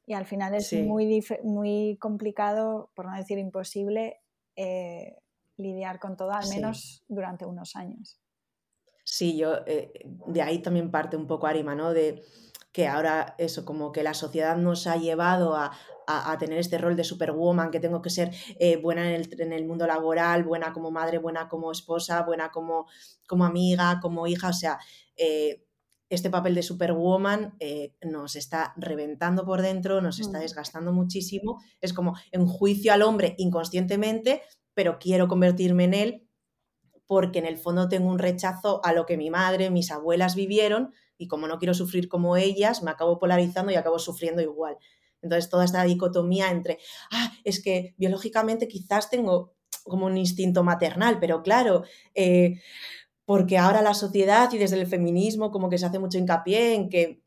[0.07, 4.21] y al final es muy, muy complicado, por no decir imposible,
[4.55, 5.17] eh,
[5.57, 8.19] lidiar con todo, al menos durante unos años.
[9.05, 9.91] Sí, yo eh,
[10.25, 11.93] de ahí también parte un poco Arima, ¿no?
[11.93, 12.23] De
[12.71, 15.71] que ahora eso, como que la sociedad nos ha llevado a,
[16.37, 20.43] tener este rol de superwoman, que tengo que ser eh, buena en el, mundo laboral,
[20.43, 22.85] buena como madre, buena como esposa, buena como,
[23.27, 24.77] como amiga, como hija, o sea,
[25.15, 25.65] eh,
[26.09, 27.57] este papel de superwoman
[28.03, 30.41] nos está reventando por dentro, nos está mm.
[30.41, 34.43] desgastando muchísimo, es como en juicio al hombre inconscientemente,
[34.75, 36.24] pero quiero convertirme en él
[37.07, 40.93] porque en el fondo tengo un rechazo a lo que mi madre, mis abuelas vivieron
[41.17, 44.77] y como no quiero sufrir como ellas, me acabo polarizando y acabo sufriendo igual.
[45.21, 46.79] Entonces, toda esta dicotomía entre,
[47.11, 51.83] ah, es que biológicamente quizás tengo como un instinto maternal, pero claro,
[52.13, 52.61] eh,
[53.25, 56.89] porque ahora la sociedad y desde el feminismo como que se hace mucho hincapié en
[56.89, 57.23] que,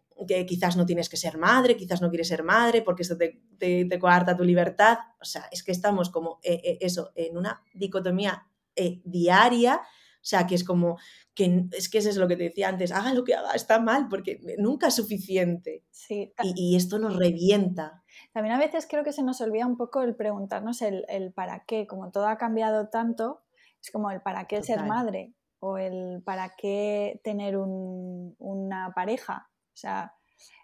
[0.49, 3.99] quizás no tienes que ser madre, quizás no quieres ser madre porque esto te, te,
[4.01, 4.99] coarta tu libertad.
[5.21, 8.48] O sea, es que estamos como eh, eh, eso, en una dicotomía
[8.79, 9.83] eh, diaria,
[10.21, 10.99] o sea, que es como,
[11.35, 13.79] que es que eso es lo que te decía antes, haga lo que haga, está
[13.79, 15.85] mal, porque nunca es suficiente.
[15.91, 16.33] Sí.
[16.43, 18.03] Y, esto nos revienta.
[18.33, 21.87] También a veces creo que se nos olvida un poco el preguntarnos el, para qué,
[21.87, 23.43] como todo ha cambiado tanto,
[23.81, 29.49] es como el para qué ser madre o el para qué tener una pareja.
[29.73, 30.15] O sea,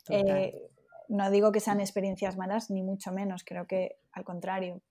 [0.09, 0.61] eh,
[1.09, 4.83] no digo que sean experiencias malas, ni mucho menos, creo que al contrario,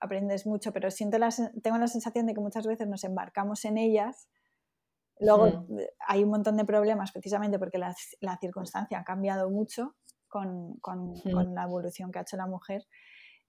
[0.00, 1.18] aprendes mucho, pero siento
[1.62, 4.28] tengo la sensación de que muchas veces nos embarcamos en ellas.
[5.20, 5.66] Luego
[6.06, 7.94] hay un montón de problemas precisamente porque la,
[8.40, 9.94] circunstancia ha cambiado mucho
[10.28, 11.14] con, con,
[11.54, 12.82] la evolución que ha hecho la mujer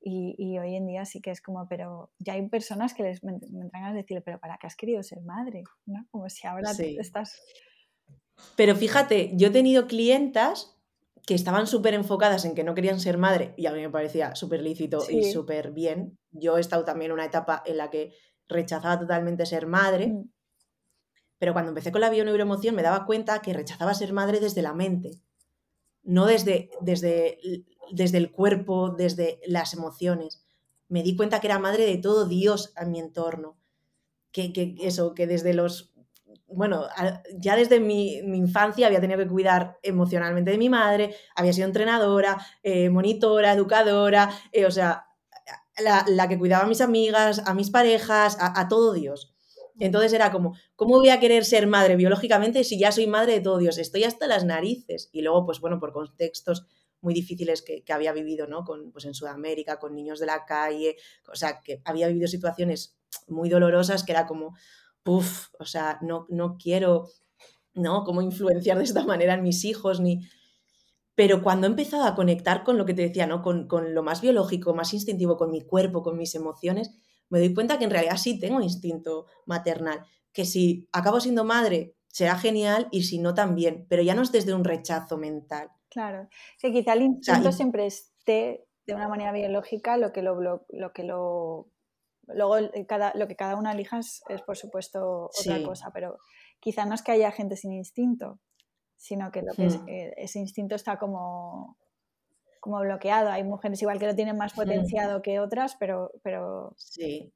[0.08, 3.34] y, hoy en día sí que es como, pero ya hay personas que les me,
[3.34, 5.64] entran a decir, pero ¿para qué has querido ser madre?
[5.88, 6.06] ¿no?
[6.12, 7.42] Como si ahora estás...
[8.56, 10.75] Pero fíjate, yo he tenido clientas
[11.26, 14.36] que estaban súper enfocadas en que no querían ser madre y a mí me parecía
[14.36, 16.20] súper lícito y súper bien.
[16.32, 18.14] Yo he estado también en una etapa en la que
[18.48, 20.30] rechazaba totalmente ser madre, mm.
[21.40, 24.74] pero cuando empecé con la bioneuroemoción me daba cuenta que rechazaba ser madre desde la
[24.74, 25.20] mente,
[26.04, 27.40] no desde, desde,
[27.92, 30.46] desde el cuerpo, desde las emociones.
[30.90, 33.58] Me di cuenta que era madre de todo Dios a mi entorno,
[34.32, 35.95] que, que eso, que desde los
[36.56, 36.88] bueno,
[37.38, 42.38] ya desde mi, infancia había tenido que cuidar emocionalmente de mi madre, había sido entrenadora,
[42.64, 45.06] eh, monitora, educadora, eh, o sea,
[45.78, 49.34] la, que cuidaba a mis amigas, a mis parejas, a, todo Dios.
[49.78, 53.42] Entonces era como, ¿cómo voy a querer ser madre biológicamente si ya soy madre de
[53.42, 53.78] todo Dios?
[53.78, 55.10] Estoy hasta las narices.
[55.12, 56.66] Y luego, pues bueno, por contextos
[57.02, 58.64] muy difíciles que, había vivido, ¿no?
[58.64, 60.96] Con, pues en Sudamérica, con niños de la calle,
[61.32, 62.98] o sea, que había vivido situaciones
[63.28, 64.56] muy dolorosas que era como,
[65.06, 67.08] puff, o sea, no, no quiero,
[67.76, 68.04] ¿no?
[68.04, 70.28] Cómo influenciar de esta manera en mis hijos, ni...
[71.14, 73.42] Pero cuando he empezado a conectar con lo que te decía, ¿no?
[73.42, 76.92] Con, lo más biológico, más instintivo, con mi cuerpo, con mis emociones,
[77.30, 81.96] me doy cuenta que en realidad sí tengo instinto maternal, que si acabo siendo madre
[82.08, 85.70] será genial y si no también, pero ya no es desde un rechazo mental.
[85.90, 86.28] Claro,
[86.60, 91.04] que quizá el instinto siempre esté de una manera biológica lo que lo, lo que
[91.04, 91.70] lo
[92.28, 92.58] Luego
[92.88, 96.18] cada, lo que cada uno elija es, por supuesto otra cosa, pero
[96.60, 98.40] quizá no es que haya gente sin instinto,
[98.98, 99.88] sino que, lo que hmm.
[99.90, 101.78] eh, ese instinto está como,
[102.60, 103.30] como bloqueado.
[103.30, 104.58] Hay mujeres igual que lo tienen más hmm.
[104.58, 106.74] potenciado que otras, pero, pero...
[106.78, 107.34] Sí.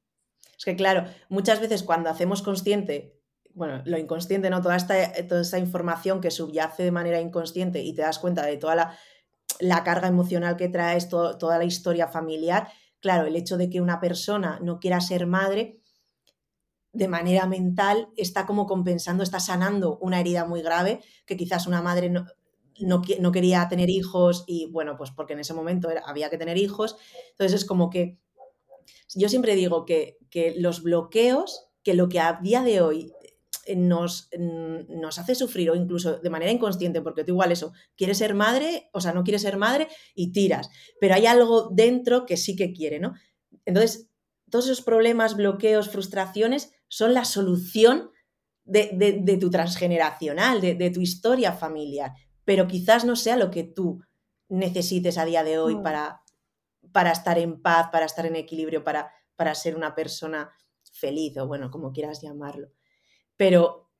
[0.56, 3.20] Es que claro, muchas veces cuando hacemos consciente,
[3.54, 4.60] bueno, lo inconsciente, ¿no?
[4.62, 4.94] Toda esta,
[5.26, 8.98] toda esta información que subyace de manera inconsciente y te das cuenta de toda la,
[9.58, 12.68] la carga emocional que traes, toda la historia familiar,
[13.00, 15.80] claro, el hecho de que una persona no quiera ser madre
[16.92, 21.82] de manera mental está como compensando, está sanando una herida muy grave que quizás una
[21.82, 22.26] madre no,
[22.80, 26.96] no, quería tener hijos y bueno, pues porque en ese momento había que tener hijos.
[27.30, 28.18] Entonces es como que
[29.14, 33.12] yo siempre digo que, que los bloqueos, que lo que a día de hoy
[33.76, 38.34] nos, nos, hace sufrir o incluso de manera inconsciente, porque tú igual eso, quieres ser
[38.34, 42.56] madre, o sea, no quieres ser madre y tiras, pero hay algo dentro que sí
[42.56, 43.14] que quiere, ¿no?
[43.64, 44.10] Entonces,
[44.50, 48.10] todos esos problemas, bloqueos, frustraciones son la solución
[48.64, 52.12] de, tu transgeneracional, de, tu historia familiar,
[52.44, 54.02] pero quizás no sea lo que tú
[54.48, 55.82] necesites a día de hoy mm.
[55.82, 56.22] para,
[56.92, 60.50] para estar en paz, para estar en equilibrio, para, para ser una persona
[60.92, 62.68] feliz o bueno, como quieras llamarlo.
[63.40, 63.90] Pero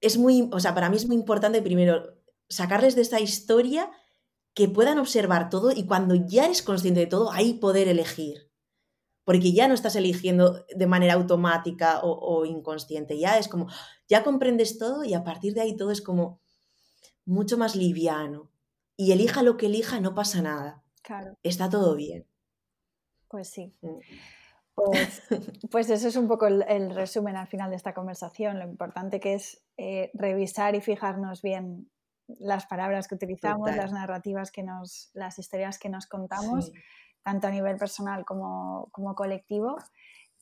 [0.00, 3.88] es muy, o sea, para mí es muy importante primero sacarles de esta historia
[4.52, 8.50] que puedan observar todo y cuando ya eres consciente de todo, ahí poder elegir.
[9.22, 13.68] Porque ya no estás eligiendo de manera automática o, inconsciente, ya es como,
[14.08, 16.40] ya comprendes todo y a partir de ahí todo es como
[17.24, 18.50] mucho más liviano.
[18.96, 20.82] Y elija lo que elija, no pasa nada.
[21.04, 21.38] Claro.
[21.44, 22.26] Está todo bien.
[23.28, 23.72] Pues sí.
[23.82, 24.00] Mm.
[24.86, 25.22] Pues,
[25.70, 28.58] pues, eso es un poco el, resumen al final de esta conversación.
[28.58, 31.90] Lo importante que es eh, revisar y fijarnos bien
[32.26, 36.72] las palabras que utilizamos, las narrativas que nos, las historias que nos contamos,
[37.22, 39.76] tanto a nivel personal como, como colectivo.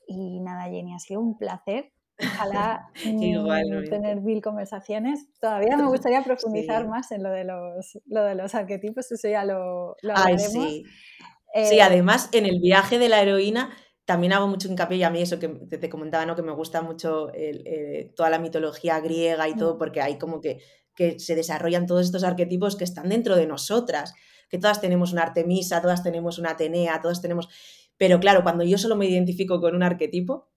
[0.07, 1.93] Y nada, Jenny, ha sido un placer.
[2.19, 5.29] Ojalá mm, tener mil conversaciones.
[5.41, 9.45] Todavía me gustaría profundizar más en lo de, los, lo de los arquetipos, eso ya
[9.45, 10.53] lo, lo hablaremos.
[10.53, 10.85] sí.
[11.55, 13.71] sí, eh, además en el viaje de la heroína
[14.07, 16.37] también hago mucho hincapié y a mí eso que te, comentaba, ¿no?
[16.37, 19.79] que me gusta mucho eh, toda la mitología griega y todo, mm.
[19.79, 20.61] porque hay como que,
[20.95, 24.15] que se desarrollan todos estos arquetipos que están dentro de nosotras,
[24.49, 27.49] que todas tenemos una Artemisa, todas tenemos una Atenea, todas tenemos...
[27.99, 30.51] Pero claro, cuando yo solo me identifico con un arquetipo,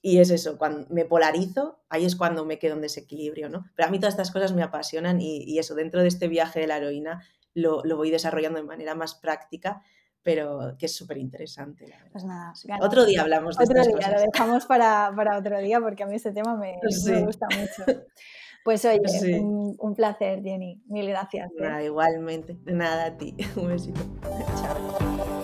[0.00, 3.66] y es eso, cuando me polarizo, ahí es cuando me quedo en desequilibrio, ¿no?
[3.74, 6.66] Pero a mí todas estas cosas me apasionan y, eso, dentro de este viaje de
[6.66, 7.22] la heroína,
[7.52, 9.82] lo, lo voy desarrollando de manera más práctica
[10.26, 11.86] pero que es súper interesante.
[12.10, 16.02] Pues nada, otro día hablamos de otro día, Lo dejamos para, para, otro día porque
[16.02, 18.02] a mí este tema me, me gusta mucho.
[18.64, 19.00] Pues oye,
[19.40, 20.82] un, placer, Jenny.
[20.88, 21.52] Mil gracias.
[21.60, 21.84] ¿eh?
[21.84, 22.58] igualmente.
[22.64, 23.36] Nada a ti.
[23.56, 24.00] Un besito.
[24.60, 25.35] Chao.